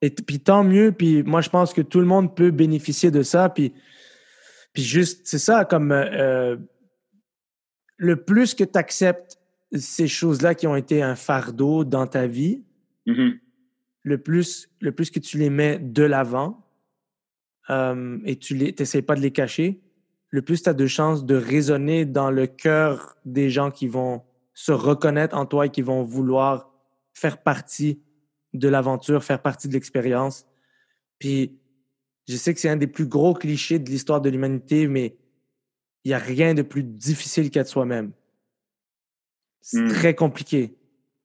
[0.00, 0.92] Et puis tant mieux.
[0.92, 3.48] Puis moi, je pense que tout le monde peut bénéficier de ça.
[3.48, 3.72] Puis,
[4.76, 6.58] puis juste, c'est ça, comme euh,
[7.96, 9.38] le plus que tu acceptes
[9.72, 12.62] ces choses-là qui ont été un fardeau dans ta vie,
[13.06, 13.38] Mhm.
[14.02, 16.62] le plus, le plus que tu les mets de l'avant
[17.70, 19.80] euh, et tu n'essayes pas de les cacher,
[20.28, 24.24] le plus tu as de chances de résonner dans le cœur des gens qui vont
[24.52, 26.70] se reconnaître en toi et qui vont vouloir
[27.14, 28.02] faire partie
[28.52, 30.46] de l'aventure, faire partie de l'expérience.
[31.18, 31.58] Puis,
[32.28, 35.16] je sais que c'est un des plus gros clichés de l'histoire de l'humanité, mais
[36.04, 38.12] il n'y a rien de plus difficile qu'être soi-même.
[39.60, 39.88] C'est Mm.
[39.88, 40.76] très compliqué.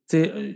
[0.09, 0.53] Tu sais, euh,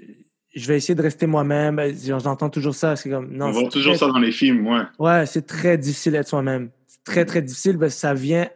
[0.56, 1.80] je vais essayer de rester moi-même.
[2.04, 2.96] J'entends toujours ça.
[2.96, 4.82] C'est comme, non, On voit toujours très- ça dans les films, ouais.
[5.00, 6.72] Ouais, c'est très difficile d'être soi-même.
[6.88, 8.50] C'est très, très difficile parce que ça vient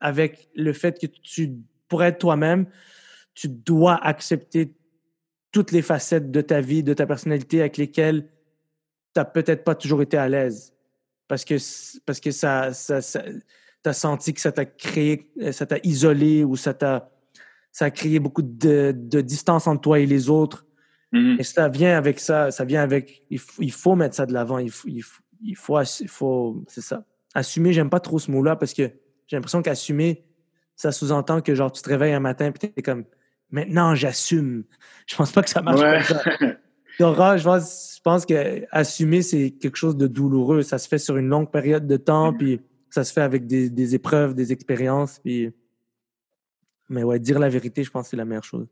[0.00, 1.52] avec le fait que tu,
[1.88, 2.66] pour être toi-même,
[3.34, 4.72] tu dois accepter
[5.52, 9.74] toutes les facettes de ta vie, de ta personnalité avec lesquelles tu n'as peut-être pas
[9.74, 10.72] toujours été à l'aise.
[11.32, 11.54] Parce que,
[12.04, 13.22] parce que ça, ça, ça
[13.86, 17.10] as senti que ça t'a créé, euh, ça t'a isolé ou ça t'a
[17.70, 20.66] ça a créé beaucoup de, de distance entre toi et les autres.
[21.10, 21.36] Mhm.
[21.38, 23.22] Et ça vient avec ça, ça vient avec.
[23.30, 24.58] Il faut, il faut mettre ça de l'avant.
[24.58, 27.06] Il faut, il faut, il faut, assu- il faut- c'est ça.
[27.34, 28.82] Assumer, j'aime pas trop ce mot-là parce que
[29.26, 30.26] j'ai l'impression qu'assumer,
[30.76, 33.04] ça sous-entend que genre tu te réveilles un matin et t'es comme
[33.50, 34.64] maintenant j'assume.
[35.06, 36.02] Je pense pas que ça marche Ouais.
[36.06, 36.56] comme ça.
[36.98, 40.62] Dora, je pense, je pense que assumer c'est quelque chose de douloureux.
[40.62, 43.70] Ça se fait sur une longue période de temps, puis ça se fait avec des,
[43.70, 45.50] des épreuves, des expériences, puis.
[46.88, 48.66] Mais ouais, dire la vérité, je pense que c'est la meilleure chose.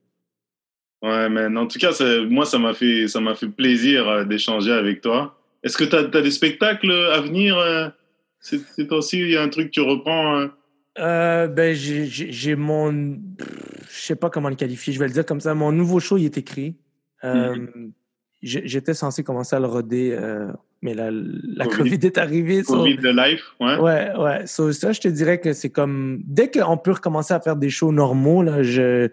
[1.02, 4.24] Ouais, mais en tout cas, c'est- moi, ça m'a fait, ça m'a fait plaisir euh,
[4.24, 5.38] d'échanger avec toi.
[5.62, 7.88] Est-ce que tu as, des spectacles à venir euh,
[8.40, 9.18] ces ces temps-ci?
[9.20, 10.38] Il y a un truc que tu reprends?
[10.40, 10.48] euh?
[10.98, 12.92] Euh, ben, j'ai- mon.
[13.88, 15.54] Je sais pas comment le qualifier, je vais le dire comme ça.
[15.54, 16.76] Mon nouveau show, il est écrit.
[17.24, 17.90] Euh, j'ai-
[18.42, 21.90] J'étais censé commencer à le roder, euh, mais la, la Covid.
[21.90, 22.06] COVID.
[22.06, 22.62] est arrivée.
[22.62, 23.76] so- Covid de life, ouais.
[23.78, 24.46] Ouais, ouais.
[24.46, 26.22] So, ça, je te dirais que c'est comme.
[26.24, 29.08] Dès qu'on peut recommencer à faire des shows normaux, là, je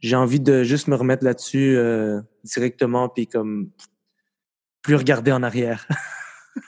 [0.00, 3.70] j'ai envie de juste me remettre là-dessus euh, directement, puis comme.
[4.82, 5.86] Plus regarder en arrière.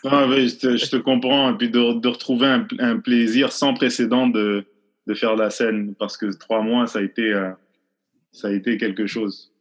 [0.05, 1.53] Ah, oui, je, te, je te comprends.
[1.53, 4.65] Et puis de, de retrouver un, un plaisir sans précédent de,
[5.09, 5.95] de faire la scène.
[5.99, 7.51] Parce que trois mois, ça a été, euh,
[8.31, 9.52] ça a été quelque chose.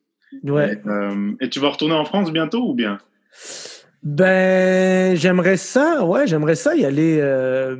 [0.43, 0.73] Ouais.
[0.73, 2.99] Et, euh, et tu vas retourner en France bientôt ou bien?
[4.03, 7.19] Ben, j'aimerais ça, ouais, j'aimerais ça y aller.
[7.21, 7.77] euh,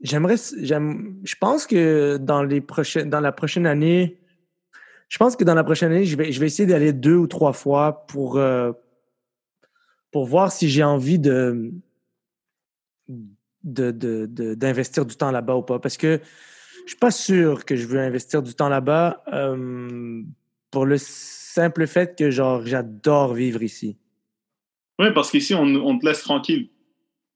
[0.00, 4.18] j'aimerais, j'aime, je pense que dans les prochaines, dans la prochaine année,
[5.08, 7.26] je pense que dans la prochaine année, je vais, je vais essayer d'aller deux ou
[7.26, 8.72] trois fois pour, euh,
[10.10, 11.72] pour voir si j'ai envie de,
[13.08, 15.78] de, de, de- d'investir du temps là-bas ou pas.
[15.78, 16.20] Parce que
[16.84, 20.22] je suis pas sûr que je veux investir du temps là-bas euh,
[20.74, 23.96] pour le simple fait que genre j'adore vivre ici.
[24.98, 26.68] Oui, parce qu'ici, on, on te laisse tranquille.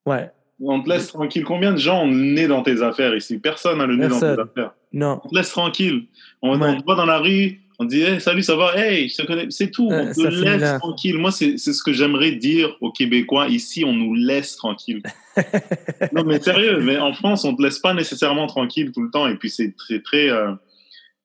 [0.07, 0.31] Ouais.
[0.61, 1.45] On te laisse tranquille.
[1.45, 3.39] Combien de gens ont le nez dans tes affaires ici?
[3.39, 4.73] Personne n'a le nez dans tes affaires.
[4.93, 5.21] Non.
[5.25, 6.07] On te laisse tranquille.
[6.43, 6.69] On, Ouais.
[6.69, 8.77] on te voit dans la rue, on te dit hey, salut, ça va?
[8.77, 9.47] Hey, je te connais.
[9.51, 9.89] C'est tout.
[9.93, 11.17] Euh, on te laisse tranquille.
[11.17, 13.47] Moi, c'est ce que j'aimerais dire aux Québécois.
[13.49, 15.01] Ici, on nous laisse tranquille.
[16.13, 19.29] non, mais sérieux, mais en France, on te laisse pas nécessairement tranquille tout le temps.
[19.29, 20.29] Et puis, c'est très, très.
[20.29, 20.53] euh,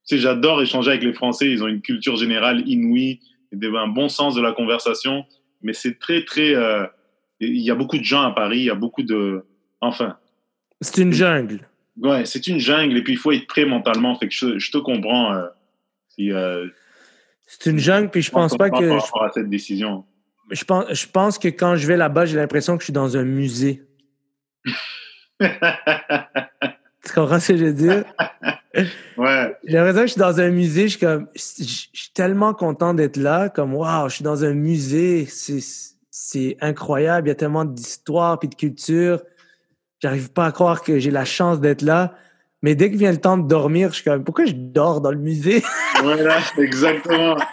[0.05, 1.49] sais, j'adore échanger avec les Français.
[1.49, 3.19] Ils ont une culture générale inouïe,
[3.53, 5.25] un bon sens de la conversation.
[5.61, 6.53] Mais c'est très, très.
[6.55, 6.85] euh,
[7.39, 8.59] Il y a beaucoup de gens à Paris.
[8.59, 9.45] Il y a beaucoup de.
[9.81, 10.17] Enfin.
[10.81, 11.67] C'est une jungle.
[11.97, 12.97] Ouais, c'est une jungle.
[12.97, 14.15] Et puis, il faut être prêt mentalement.
[14.15, 15.33] Fait que je, je te comprends.
[15.33, 15.45] euh,
[16.09, 16.67] si, euh,
[17.47, 18.75] C'est une jungle, puis je pense pas que.
[18.89, 20.03] Par Je, rapport à cette décision.
[20.49, 23.15] je pense, je pense que quand je vais là-bas, j'ai l'impression que je suis dans
[23.15, 23.83] un musée.
[27.05, 28.05] Tu comprends ce que je veux dire?
[29.17, 29.57] ouais.
[29.65, 30.83] J'ai l'impression que je suis dans un musée.
[30.83, 31.27] Je suis comme.
[31.35, 33.49] Je suis tellement content d'être là.
[33.49, 35.25] Comme, waouh, je suis dans un musée.
[35.25, 35.59] C'est
[36.15, 37.27] c'est incroyable.
[37.27, 39.21] Il y a tellement d'histoire puis de culture.
[39.99, 42.15] J'arrive pas à croire que j'ai la chance d'être là.
[42.63, 45.11] Mais dès que vient le temps de dormir, je suis comme, pourquoi je dors dans
[45.11, 45.61] le musée?
[46.01, 47.37] Voilà, exactement.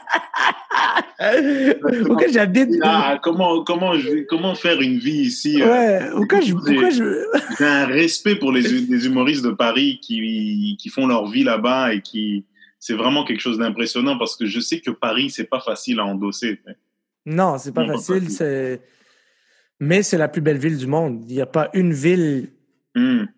[2.07, 2.71] pourquoi j'habite.
[2.83, 6.55] Ah, comment, comment, je- comment faire une vie ici euh, Ouais, pourquoi je.
[6.55, 7.25] Pourquoi je...
[7.59, 11.95] J'ai un respect pour les, les humoristes de Paris qui, qui font leur vie là-bas
[11.95, 12.45] et qui.
[12.79, 16.07] C'est vraiment quelque chose d'impressionnant parce que je sais que Paris, c'est pas facile à
[16.07, 16.59] endosser.
[17.27, 18.31] Non, c'est pas Non, facile.
[18.31, 18.81] c'est-
[19.81, 21.23] Mais c'est la plus belle ville du monde.
[21.29, 22.49] Il n'y a pas une ville
[22.97, 23.29] Hum.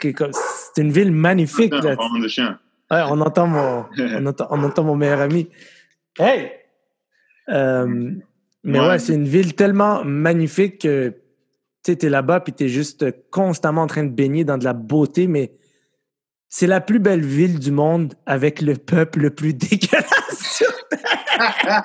[0.00, 0.30] qui est comme.
[0.78, 1.74] C'est une ville magnifique.
[1.74, 1.96] Là.
[2.28, 2.56] chien.
[2.88, 5.48] Ouais, on entend mon, on entend, on entend mon meilleur ami.
[6.20, 6.52] Hey!
[7.48, 8.12] Euh,
[8.62, 8.98] mais ouais, Ouais.
[9.00, 11.12] c'est une ville tellement magnifique que
[11.82, 14.72] tu es là-bas puis tu es juste constamment en train de baigner dans de la
[14.72, 15.50] beauté, mais
[16.48, 20.62] c'est la plus belle ville du monde avec le peuple le plus dégueulasse.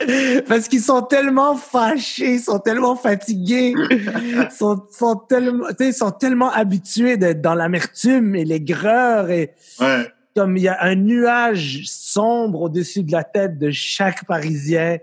[0.48, 6.10] Parce qu'ils sont tellement fâchés, ils sont tellement fatigués, ils sont, sont tellement, ils sont
[6.10, 10.06] tellement habitués d'être dans l'amertume et l'aigreur et Ouais.
[10.36, 14.98] comme il y a un nuage sombre au-dessus de la tête de chaque Parisien.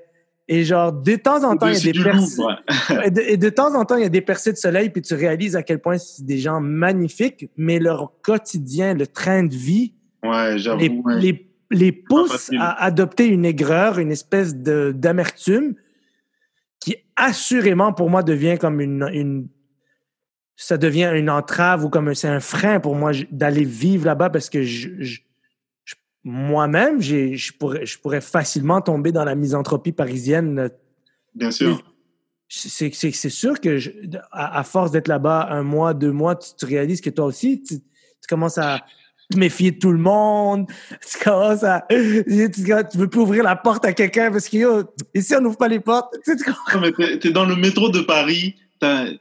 [0.50, 2.42] Et genre, de temps en temps, il y a des percées.
[3.06, 5.02] Et de, et de temps en temps, il y a des percées de soleil, puis
[5.02, 9.54] tu réalises à quel point c'est des gens magnifiques, mais leur quotidien, le train de
[9.54, 9.94] vie,
[10.24, 15.76] Ouais, les, les, les pousse à adopter une aigreur, une espèce d'amertume
[16.80, 19.48] qui assurément pour moi devient comme une, une
[20.56, 24.30] ça devient une entrave ou comme un- c'est un frein pour moi d'aller vivre là-bas
[24.30, 25.22] parce que je, je-
[25.84, 30.70] je- moi-même je pourrais je pourrais facilement tomber dans la misanthropie parisienne
[31.36, 31.84] Bien sûr.
[32.50, 33.78] c'est sûr que
[34.32, 37.62] à, à force d'être là-bas un mois, deux mois, tu, tu réalises que toi aussi,
[37.62, 38.84] tu, tu commences à
[39.32, 40.68] te méfier de tout le monde.
[41.12, 41.86] Tu commences à.
[41.90, 45.58] Tu, tu veux plus ouvrir la porte à quelqu'un parce que yo, ici, on n'ouvre
[45.58, 46.14] pas les portes.
[46.26, 48.56] Tu tu t'es, t'es dans le métro de Paris,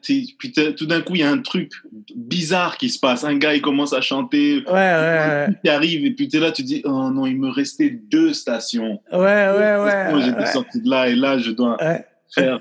[0.02, 0.36] puis
[0.76, 1.72] tout d'un coup, il y a un truc
[2.14, 3.24] bizarre qui se passe.
[3.24, 6.62] Un gars, il commence à chanter, Ouais, ouais, qui arrive, et puis t'es là, tu
[6.62, 9.00] dis, oh non, il me restait deux stations.
[9.12, 9.18] ouais.
[9.18, 10.10] Ouais, ouais, ouais.
[10.10, 12.04] Moi, j'étais ouais, sorti de là, et là, je dois ouais.
[12.34, 12.60] faire.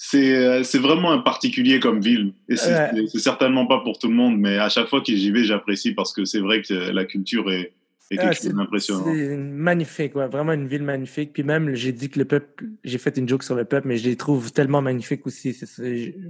[0.00, 2.32] C'est, euh, c'est vraiment un particulier comme ville.
[2.48, 3.06] Et c'est, Ouais.
[3.18, 6.12] certainement pas pour tout le monde, mais à chaque fois que j'y vais, j'apprécie parce
[6.12, 7.72] que c'est vrai que la culture est,
[8.12, 9.12] est quelque Ah, chose d'impressionnant.
[9.12, 11.32] C'est magnifique, ouais, vraiment une ville magnifique.
[11.32, 13.96] Puis même, j'ai dit que le peuple, j'ai fait une joke sur le peuple, mais
[13.98, 15.56] je les trouve tellement magnifiques aussi.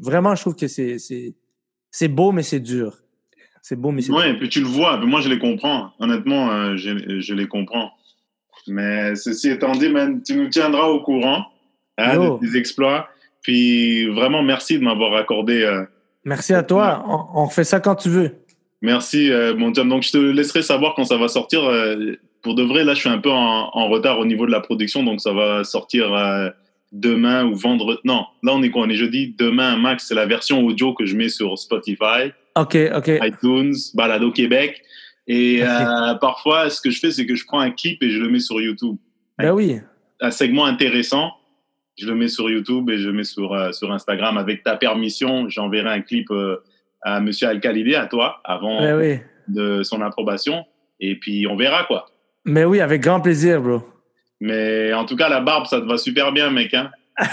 [0.00, 1.34] Vraiment, je trouve que c'est, c'est,
[1.90, 2.96] c'est beau, mais c'est dur.
[3.60, 4.34] C'est beau, mais c'est Ouais, dur.
[4.36, 5.92] et puis tu le vois, puis moi je les comprends.
[5.98, 7.90] Honnêtement, euh, je, je les comprends.
[8.66, 11.44] Mais ceci étant dit, man, tu nous tiendras au courant
[11.98, 13.08] hein, de tes exploits.
[13.48, 15.62] Puis vraiment, merci de m'avoir accordé.
[15.62, 15.82] euh,
[16.26, 17.02] Merci à toi.
[17.08, 18.32] On, on refait ça quand tu veux.
[18.82, 19.88] merci, euh, mon John.
[19.88, 21.64] Donc je te laisserai savoir quand ça va sortir.
[21.64, 24.50] euh, pour de vrai, là, je suis un peu en, en retard au niveau de
[24.52, 26.10] la production, donc ça va sortir
[26.92, 27.98] demain ou vendredi.
[28.04, 28.82] Non, là, on est quoi?
[28.82, 29.34] On est jeudi.
[29.38, 32.32] Demain, max, c'est la version audio que je mets sur Spotify.
[32.54, 33.10] OK, OK.
[33.22, 34.82] iTunes, Balado Québec.
[35.26, 35.62] Et
[36.20, 38.40] parfois, ce que je fais, c'est que je prends un clip et je le mets
[38.40, 38.96] sur YouTube.
[39.38, 39.80] Ben oui.
[40.20, 41.32] Un segment intéressant,
[41.98, 44.38] je le mets sur YouTube et je le mets sur, euh, sur Instagram.
[44.38, 46.62] Avec ta permission, j'enverrai un clip euh,
[47.02, 49.18] à Monsieur Alcalide, à toi, avant oui.
[49.48, 50.64] de son approbation.
[51.00, 52.06] Et puis, on verra, quoi.
[52.44, 53.82] Mais oui, avec grand plaisir, bro.
[54.40, 56.72] Mais en tout cas, la barbe, ça te va super bien, mec.
[56.74, 56.90] Hein?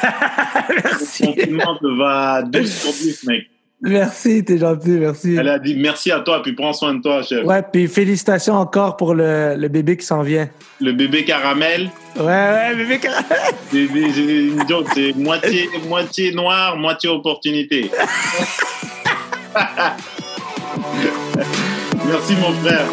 [0.84, 1.24] merci.
[1.24, 3.48] Le compliment te va 12 sur 10, mec.
[3.82, 5.36] Merci, t'es gentil, merci.
[5.36, 7.46] Elle a dit merci à toi, puis prends soin de toi, chef.
[7.46, 10.50] Ouais, puis félicitations encore pour le, le bébé qui s'en vient.
[10.82, 13.28] Le bébé caramel, Ouais, ouais, bébé caramel.
[13.72, 17.92] j'ai une joke, c'est moitié, moitié noir, moitié opportunité.
[22.08, 22.86] merci, mon frère.